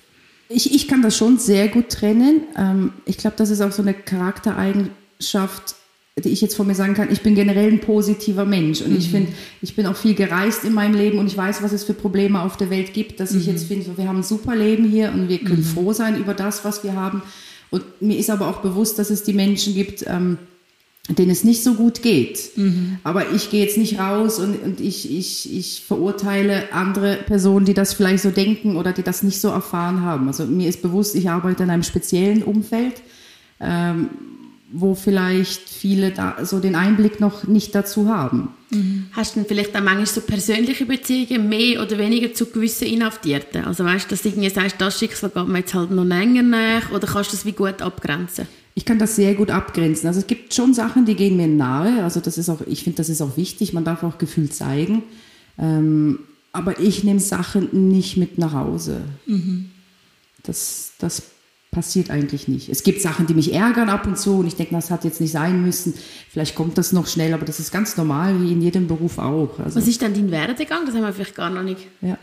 Ich, 0.48 0.74
ich 0.74 0.88
kann 0.88 1.02
das 1.02 1.14
schon 1.14 1.36
sehr 1.36 1.68
gut 1.68 1.90
trennen. 1.90 2.44
Ähm, 2.56 2.94
ich 3.04 3.18
glaube, 3.18 3.36
das 3.36 3.50
ist 3.50 3.60
auch 3.60 3.72
so 3.72 3.82
eine 3.82 3.92
Charaktereigenschaft, 3.92 5.74
die 6.22 6.28
ich 6.28 6.40
jetzt 6.40 6.54
von 6.54 6.68
mir 6.68 6.76
sagen 6.76 6.94
kann, 6.94 7.10
ich 7.10 7.22
bin 7.22 7.34
generell 7.34 7.72
ein 7.72 7.80
positiver 7.80 8.44
Mensch 8.44 8.80
und 8.82 8.92
mhm. 8.92 8.98
ich 8.98 9.10
finde, 9.10 9.32
ich 9.62 9.74
bin 9.74 9.86
auch 9.86 9.96
viel 9.96 10.14
gereist 10.14 10.64
in 10.64 10.72
meinem 10.72 10.94
Leben 10.94 11.18
und 11.18 11.26
ich 11.26 11.36
weiß, 11.36 11.60
was 11.62 11.72
es 11.72 11.82
für 11.82 11.94
Probleme 11.94 12.40
auf 12.40 12.56
der 12.56 12.70
Welt 12.70 12.94
gibt, 12.94 13.18
dass 13.18 13.32
mhm. 13.32 13.40
ich 13.40 13.46
jetzt 13.46 13.66
finde, 13.66 13.96
wir 13.96 14.06
haben 14.06 14.18
ein 14.18 14.22
super 14.22 14.54
Leben 14.54 14.88
hier 14.88 15.10
und 15.12 15.28
wir 15.28 15.38
können 15.38 15.62
mhm. 15.62 15.64
froh 15.64 15.92
sein 15.92 16.16
über 16.16 16.32
das, 16.32 16.64
was 16.64 16.84
wir 16.84 16.94
haben. 16.94 17.22
Und 17.70 17.82
mir 18.00 18.16
ist 18.16 18.30
aber 18.30 18.46
auch 18.46 18.58
bewusst, 18.58 19.00
dass 19.00 19.10
es 19.10 19.24
die 19.24 19.32
Menschen 19.32 19.74
gibt, 19.74 20.04
ähm, 20.06 20.38
denen 21.08 21.30
es 21.30 21.42
nicht 21.42 21.64
so 21.64 21.74
gut 21.74 22.00
geht. 22.00 22.56
Mhm. 22.56 22.98
Aber 23.02 23.32
ich 23.32 23.50
gehe 23.50 23.64
jetzt 23.64 23.76
nicht 23.76 23.98
raus 23.98 24.38
und, 24.38 24.62
und 24.62 24.80
ich, 24.80 25.10
ich, 25.10 25.52
ich 25.52 25.82
verurteile 25.84 26.72
andere 26.72 27.16
Personen, 27.26 27.66
die 27.66 27.74
das 27.74 27.92
vielleicht 27.92 28.22
so 28.22 28.30
denken 28.30 28.76
oder 28.76 28.92
die 28.92 29.02
das 29.02 29.24
nicht 29.24 29.40
so 29.40 29.48
erfahren 29.48 30.02
haben. 30.02 30.28
Also 30.28 30.46
mir 30.46 30.68
ist 30.68 30.80
bewusst, 30.80 31.16
ich 31.16 31.28
arbeite 31.28 31.64
in 31.64 31.70
einem 31.70 31.82
speziellen 31.82 32.44
Umfeld. 32.44 33.02
Ähm, 33.58 34.10
wo 34.76 34.96
vielleicht 34.96 35.68
viele 35.68 36.10
da 36.10 36.44
so 36.44 36.58
den 36.58 36.74
Einblick 36.74 37.20
noch 37.20 37.46
nicht 37.46 37.76
dazu 37.76 38.08
haben. 38.08 38.48
Mhm. 38.70 39.06
Hast 39.12 39.36
du 39.36 39.40
denn 39.40 39.48
vielleicht 39.48 39.76
auch 39.76 39.82
manchmal 39.82 40.06
so 40.06 40.20
persönliche 40.20 40.84
Beziehungen 40.84 41.48
mehr 41.48 41.80
oder 41.80 41.96
weniger 41.96 42.34
zu 42.34 42.46
gewissen 42.46 42.88
Inhaftierten? 42.88 43.64
Also 43.64 43.84
weißt 43.84 44.06
du, 44.06 44.10
dass 44.10 44.22
du 44.22 44.30
irgendwie 44.30 44.50
sagst, 44.50 44.80
das 44.80 44.98
Schicksal 44.98 45.30
geht 45.30 45.46
mir 45.46 45.58
jetzt 45.60 45.74
halt 45.74 45.92
noch 45.92 46.04
länger 46.04 46.42
nach 46.42 46.90
oder 46.90 47.06
kannst 47.06 47.32
du 47.32 47.36
das 47.36 47.46
wie 47.46 47.52
gut 47.52 47.80
abgrenzen? 47.82 48.48
Ich 48.74 48.84
kann 48.84 48.98
das 48.98 49.14
sehr 49.14 49.36
gut 49.36 49.50
abgrenzen. 49.50 50.08
Also 50.08 50.18
es 50.18 50.26
gibt 50.26 50.52
schon 50.52 50.74
Sachen, 50.74 51.06
die 51.06 51.14
gehen 51.14 51.36
mir 51.36 51.46
nahe. 51.46 52.02
Also 52.02 52.18
das 52.18 52.36
ist 52.36 52.48
auch, 52.48 52.60
ich 52.66 52.82
finde, 52.82 52.96
das 52.96 53.08
ist 53.08 53.22
auch 53.22 53.36
wichtig. 53.36 53.72
Man 53.74 53.84
darf 53.84 54.02
auch 54.02 54.18
Gefühl 54.18 54.50
zeigen. 54.50 55.04
Ähm, 55.56 56.18
aber 56.50 56.80
ich 56.80 57.04
nehme 57.04 57.20
Sachen 57.20 57.90
nicht 57.90 58.16
mit 58.16 58.38
nach 58.38 58.54
Hause. 58.54 59.02
Mhm. 59.26 59.70
Das, 60.42 60.94
das 60.98 61.22
passiert 61.74 62.10
eigentlich 62.10 62.48
nicht. 62.48 62.68
Es 62.68 62.84
gibt 62.84 63.02
Sachen, 63.02 63.26
die 63.26 63.34
mich 63.34 63.52
ärgern 63.52 63.88
ab 63.90 64.06
und 64.06 64.16
zu 64.16 64.38
und 64.38 64.46
ich 64.46 64.54
denke, 64.54 64.74
das 64.74 64.90
hat 64.90 65.04
jetzt 65.04 65.20
nicht 65.20 65.32
sein 65.32 65.62
müssen. 65.62 65.94
Vielleicht 66.30 66.54
kommt 66.54 66.78
das 66.78 66.92
noch 66.92 67.06
schnell, 67.06 67.34
aber 67.34 67.44
das 67.44 67.58
ist 67.60 67.72
ganz 67.72 67.96
normal, 67.96 68.40
wie 68.40 68.52
in 68.52 68.62
jedem 68.62 68.86
Beruf 68.86 69.18
auch. 69.18 69.58
Also, 69.58 69.76
Was 69.76 69.88
ist 69.88 70.00
dann 70.00 70.14
dein 70.14 70.30
Werdegang? 70.30 70.86
Das 70.86 70.94
haben 70.94 71.02
wir 71.02 71.12
vielleicht 71.12 71.34
gar 71.34 71.50
noch 71.50 71.62
nicht. 71.62 71.80
Ja. 72.00 72.16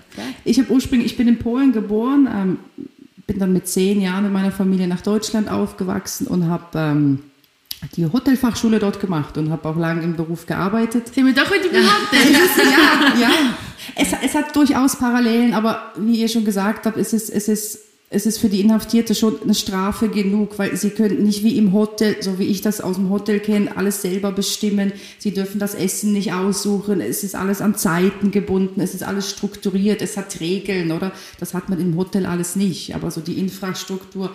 Ich 0.45 0.57
habe 0.57 0.71
ursprünglich, 0.71 1.11
ich 1.11 1.17
bin 1.17 1.27
in 1.27 1.37
Polen 1.37 1.73
geboren, 1.73 2.27
ähm, 2.33 2.57
bin 3.27 3.37
dann 3.37 3.53
mit 3.53 3.67
zehn 3.67 4.01
Jahren 4.01 4.23
mit 4.23 4.33
meiner 4.33 4.51
Familie 4.51 4.87
nach 4.87 5.01
Deutschland 5.01 5.49
aufgewachsen 5.49 6.27
und 6.27 6.47
habe 6.47 6.65
ähm, 6.75 7.19
die 7.95 8.05
Hotelfachschule 8.05 8.79
dort 8.79 8.99
gemacht 8.99 9.37
und 9.37 9.49
habe 9.49 9.67
auch 9.67 9.77
lange 9.77 10.01
im 10.01 10.15
Beruf 10.15 10.45
gearbeitet. 10.45 11.13
Sind 11.13 11.25
wir 11.25 11.33
doch 11.33 11.49
heute 11.49 11.69
beim 11.69 11.83
Hotel? 11.83 12.31
ja, 12.71 13.19
ja. 13.19 13.29
Es, 13.95 14.09
es 14.23 14.35
hat 14.35 14.55
durchaus 14.55 14.95
Parallelen, 14.95 15.53
aber 15.53 15.91
wie 15.97 16.21
ihr 16.21 16.29
schon 16.29 16.45
gesagt 16.45 16.85
habt, 16.85 16.97
es 16.97 17.13
ist, 17.13 17.29
es 17.29 17.47
ist 17.49 17.79
es 18.13 18.25
ist 18.25 18.39
für 18.39 18.49
die 18.49 18.59
Inhaftierte 18.59 19.15
schon 19.15 19.41
eine 19.41 19.55
Strafe 19.55 20.09
genug, 20.09 20.59
weil 20.59 20.75
sie 20.75 20.89
können 20.89 21.23
nicht 21.23 21.45
wie 21.45 21.57
im 21.57 21.71
Hotel, 21.71 22.17
so 22.21 22.39
wie 22.39 22.43
ich 22.43 22.61
das 22.61 22.81
aus 22.81 22.97
dem 22.97 23.09
Hotel 23.09 23.39
kenne, 23.39 23.77
alles 23.77 24.01
selber 24.01 24.33
bestimmen. 24.33 24.91
Sie 25.17 25.33
dürfen 25.33 25.59
das 25.59 25.75
Essen 25.75 26.11
nicht 26.11 26.33
aussuchen. 26.33 26.99
Es 26.99 27.23
ist 27.23 27.35
alles 27.35 27.61
an 27.61 27.75
Zeiten 27.75 28.31
gebunden. 28.31 28.81
Es 28.81 28.93
ist 28.93 29.03
alles 29.03 29.29
strukturiert. 29.29 30.01
Es 30.01 30.17
hat 30.17 30.41
Regeln, 30.41 30.91
oder? 30.91 31.13
Das 31.39 31.53
hat 31.53 31.69
man 31.69 31.79
im 31.79 31.95
Hotel 31.95 32.25
alles 32.25 32.57
nicht. 32.57 32.93
Aber 32.95 33.11
so 33.11 33.21
die 33.21 33.39
Infrastruktur, 33.39 34.29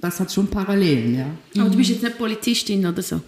das 0.00 0.20
hat 0.20 0.32
schon 0.32 0.46
Parallelen, 0.46 1.18
ja. 1.18 1.26
Aber 1.60 1.70
du 1.70 1.76
bist 1.76 1.90
jetzt 1.90 2.04
nicht 2.04 2.16
Polizistin 2.16 2.86
oder 2.86 3.02
so? 3.02 3.20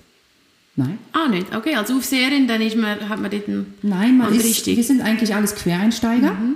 Nein. 0.76 0.98
Ah, 1.10 1.28
nicht? 1.28 1.52
Okay, 1.52 1.74
als 1.74 1.90
Aufseherin, 1.90 2.46
dann 2.46 2.62
ist 2.62 2.76
man, 2.76 3.08
hat 3.08 3.20
man 3.20 3.28
dort 3.28 3.48
einen 3.48 3.74
Nein, 3.82 4.18
man 4.18 4.32
ist, 4.32 4.66
wir 4.66 4.84
sind 4.84 5.00
eigentlich 5.00 5.34
alles 5.34 5.56
Quereinsteiger. 5.56 6.34
Mhm. 6.34 6.54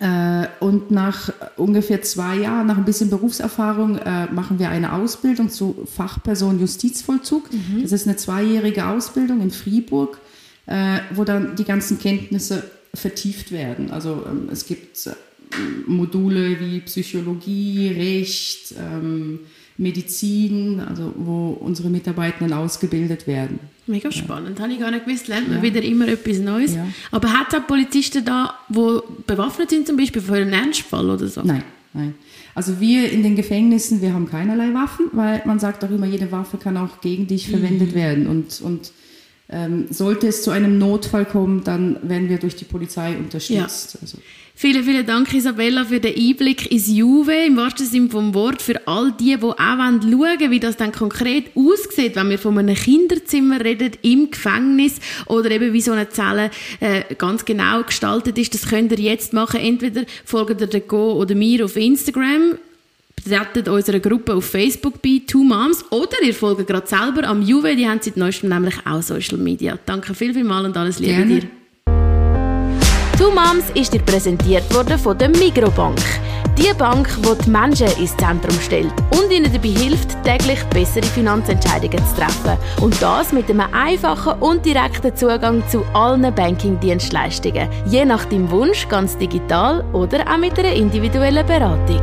Äh, 0.00 0.46
und 0.60 0.90
nach 0.90 1.32
ungefähr 1.56 2.02
zwei 2.02 2.36
Jahren, 2.36 2.66
nach 2.66 2.78
ein 2.78 2.84
bisschen 2.84 3.10
Berufserfahrung, 3.10 3.98
äh, 3.98 4.26
machen 4.26 4.58
wir 4.58 4.70
eine 4.70 4.94
Ausbildung 4.94 5.50
zu 5.50 5.86
Fachperson 5.94 6.58
Justizvollzug. 6.60 7.52
Mhm. 7.52 7.82
Das 7.82 7.92
ist 7.92 8.06
eine 8.06 8.16
zweijährige 8.16 8.86
Ausbildung 8.86 9.40
in 9.42 9.50
Fribourg, 9.50 10.18
äh, 10.66 10.98
wo 11.14 11.24
dann 11.24 11.56
die 11.56 11.64
ganzen 11.64 11.98
Kenntnisse 11.98 12.70
vertieft 12.94 13.52
werden. 13.52 13.90
Also 13.90 14.24
ähm, 14.28 14.48
es 14.50 14.66
gibt 14.66 15.08
Module 15.86 16.58
wie 16.60 16.80
Psychologie, 16.80 17.88
Recht, 17.88 18.74
ähm, 18.78 19.40
Medizin, 19.82 20.80
also 20.80 21.12
wo 21.16 21.50
unsere 21.60 21.90
Mitarbeitenden 21.90 22.52
ausgebildet 22.52 23.26
werden. 23.26 23.58
Mega 23.86 24.12
spannend, 24.12 24.58
ja. 24.58 24.64
habe 24.64 24.72
ich 24.72 24.78
gar 24.78 24.90
nicht 24.90 25.04
gewusst, 25.04 25.28
lernt 25.28 25.48
man 25.48 25.58
ja. 25.58 25.62
wieder 25.62 25.82
immer 25.82 26.06
etwas 26.08 26.38
Neues. 26.38 26.74
Ja. 26.74 26.86
Aber 27.10 27.32
hat 27.32 27.48
es 27.48 27.58
auch 27.58 27.66
Polizisten 27.66 28.24
da, 28.24 28.54
die 28.68 28.98
bewaffnet 29.26 29.70
sind 29.70 29.86
zum 29.86 29.96
Beispiel 29.96 30.22
für 30.22 30.34
einen 30.34 30.52
Ernstfall 30.52 31.10
oder 31.10 31.26
so? 31.26 31.42
Nein, 31.42 31.64
nein. 31.92 32.14
Also 32.54 32.80
wir 32.80 33.10
in 33.10 33.22
den 33.22 33.34
Gefängnissen, 33.34 34.00
wir 34.00 34.12
haben 34.12 34.28
keinerlei 34.28 34.72
Waffen, 34.74 35.06
weil 35.12 35.42
man 35.46 35.58
sagt 35.58 35.84
auch 35.84 35.90
immer, 35.90 36.06
jede 36.06 36.30
Waffe 36.30 36.58
kann 36.58 36.76
auch 36.76 37.00
gegen 37.00 37.26
dich 37.26 37.48
verwendet 37.50 37.90
mhm. 37.90 37.94
werden 37.94 38.26
und, 38.26 38.60
und 38.60 38.92
ähm, 39.48 39.86
sollte 39.90 40.28
es 40.28 40.42
zu 40.42 40.50
einem 40.50 40.78
Notfall 40.78 41.24
kommen, 41.24 41.64
dann 41.64 41.96
werden 42.08 42.28
wir 42.28 42.38
durch 42.38 42.56
die 42.56 42.64
Polizei 42.64 43.16
unterstützt. 43.16 43.94
Ja. 43.94 44.00
Also. 44.00 44.18
Vielen, 44.62 44.84
vielen 44.84 45.04
Dank, 45.04 45.34
Isabella, 45.34 45.84
für 45.84 45.98
den 45.98 46.14
Einblick 46.16 46.70
ins 46.70 46.86
Juve, 46.86 47.34
im 47.34 47.56
wahrsten 47.56 47.84
Sinne 47.84 48.08
vom 48.08 48.32
Wort, 48.32 48.62
für 48.62 48.86
all 48.86 49.10
die, 49.10 49.36
die 49.36 49.42
auch 49.42 49.56
schauen 49.58 50.02
wollen, 50.20 50.50
wie 50.52 50.60
das 50.60 50.76
dann 50.76 50.92
konkret 50.92 51.46
aussieht, 51.56 52.14
wenn 52.14 52.30
wir 52.30 52.38
von 52.38 52.56
einem 52.56 52.76
Kinderzimmer 52.76 53.58
reden, 53.58 53.90
im 54.02 54.30
Gefängnis, 54.30 55.00
oder 55.26 55.50
eben 55.50 55.72
wie 55.72 55.80
so 55.80 55.90
eine 55.90 56.08
Zelle 56.10 56.52
äh, 56.78 57.12
ganz 57.16 57.44
genau 57.44 57.82
gestaltet 57.82 58.38
ist. 58.38 58.54
Das 58.54 58.68
könnt 58.68 58.92
ihr 58.92 59.00
jetzt 59.00 59.32
machen. 59.32 59.58
Entweder 59.58 60.04
folgt 60.24 60.60
ihr 60.60 60.68
der 60.68 60.80
Go 60.82 61.14
oder 61.14 61.34
mir 61.34 61.64
auf 61.64 61.74
Instagram, 61.74 62.56
tretet 63.28 63.66
unserer 63.66 63.98
Gruppe 63.98 64.32
auf 64.32 64.44
Facebook 64.44 65.02
bei 65.02 65.22
Two 65.26 65.42
Moms 65.42 65.84
oder 65.90 66.22
ihr 66.24 66.34
folgt 66.34 66.68
gerade 66.68 66.86
selber 66.86 67.26
am 67.26 67.42
Juve, 67.42 67.74
die 67.74 67.88
haben 67.88 67.98
seit 68.00 68.16
neuestem 68.16 68.50
nämlich 68.50 68.76
auch 68.84 69.02
Social 69.02 69.38
Media. 69.38 69.76
Danke 69.84 70.14
viel, 70.14 70.32
viel 70.32 70.44
mal 70.44 70.64
und 70.64 70.76
alles 70.76 71.00
Liebe 71.00 71.14
Gerne. 71.14 71.40
dir. 71.40 71.61
Two 73.22 73.30
Moms 73.30 73.70
ist 73.74 73.94
dir 73.94 74.02
präsentiert 74.02 74.74
worden 74.74 74.98
von 74.98 75.16
der 75.16 75.28
Migrobank. 75.28 76.00
Die 76.58 76.74
Bank, 76.76 77.08
die 77.18 77.44
die 77.44 77.50
Menschen 77.50 77.86
ins 77.96 78.16
Zentrum 78.16 78.58
stellt 78.60 78.92
und 79.16 79.30
ihnen 79.30 79.52
dabei 79.52 79.68
hilft, 79.68 80.20
täglich 80.24 80.60
bessere 80.70 81.04
Finanzentscheidungen 81.04 82.04
zu 82.04 82.16
treffen. 82.16 82.58
Und 82.80 83.00
das 83.00 83.32
mit 83.32 83.48
einem 83.48 83.72
einfachen 83.72 84.42
und 84.42 84.66
direkten 84.66 85.14
Zugang 85.14 85.62
zu 85.68 85.84
allen 85.94 86.34
Banking-Dienstleistungen. 86.34 87.68
Je 87.86 88.04
nach 88.04 88.24
deinem 88.24 88.50
Wunsch 88.50 88.88
ganz 88.88 89.16
digital 89.16 89.84
oder 89.92 90.24
auch 90.28 90.38
mit 90.38 90.58
einer 90.58 90.72
individuellen 90.72 91.46
Beratung. 91.46 92.02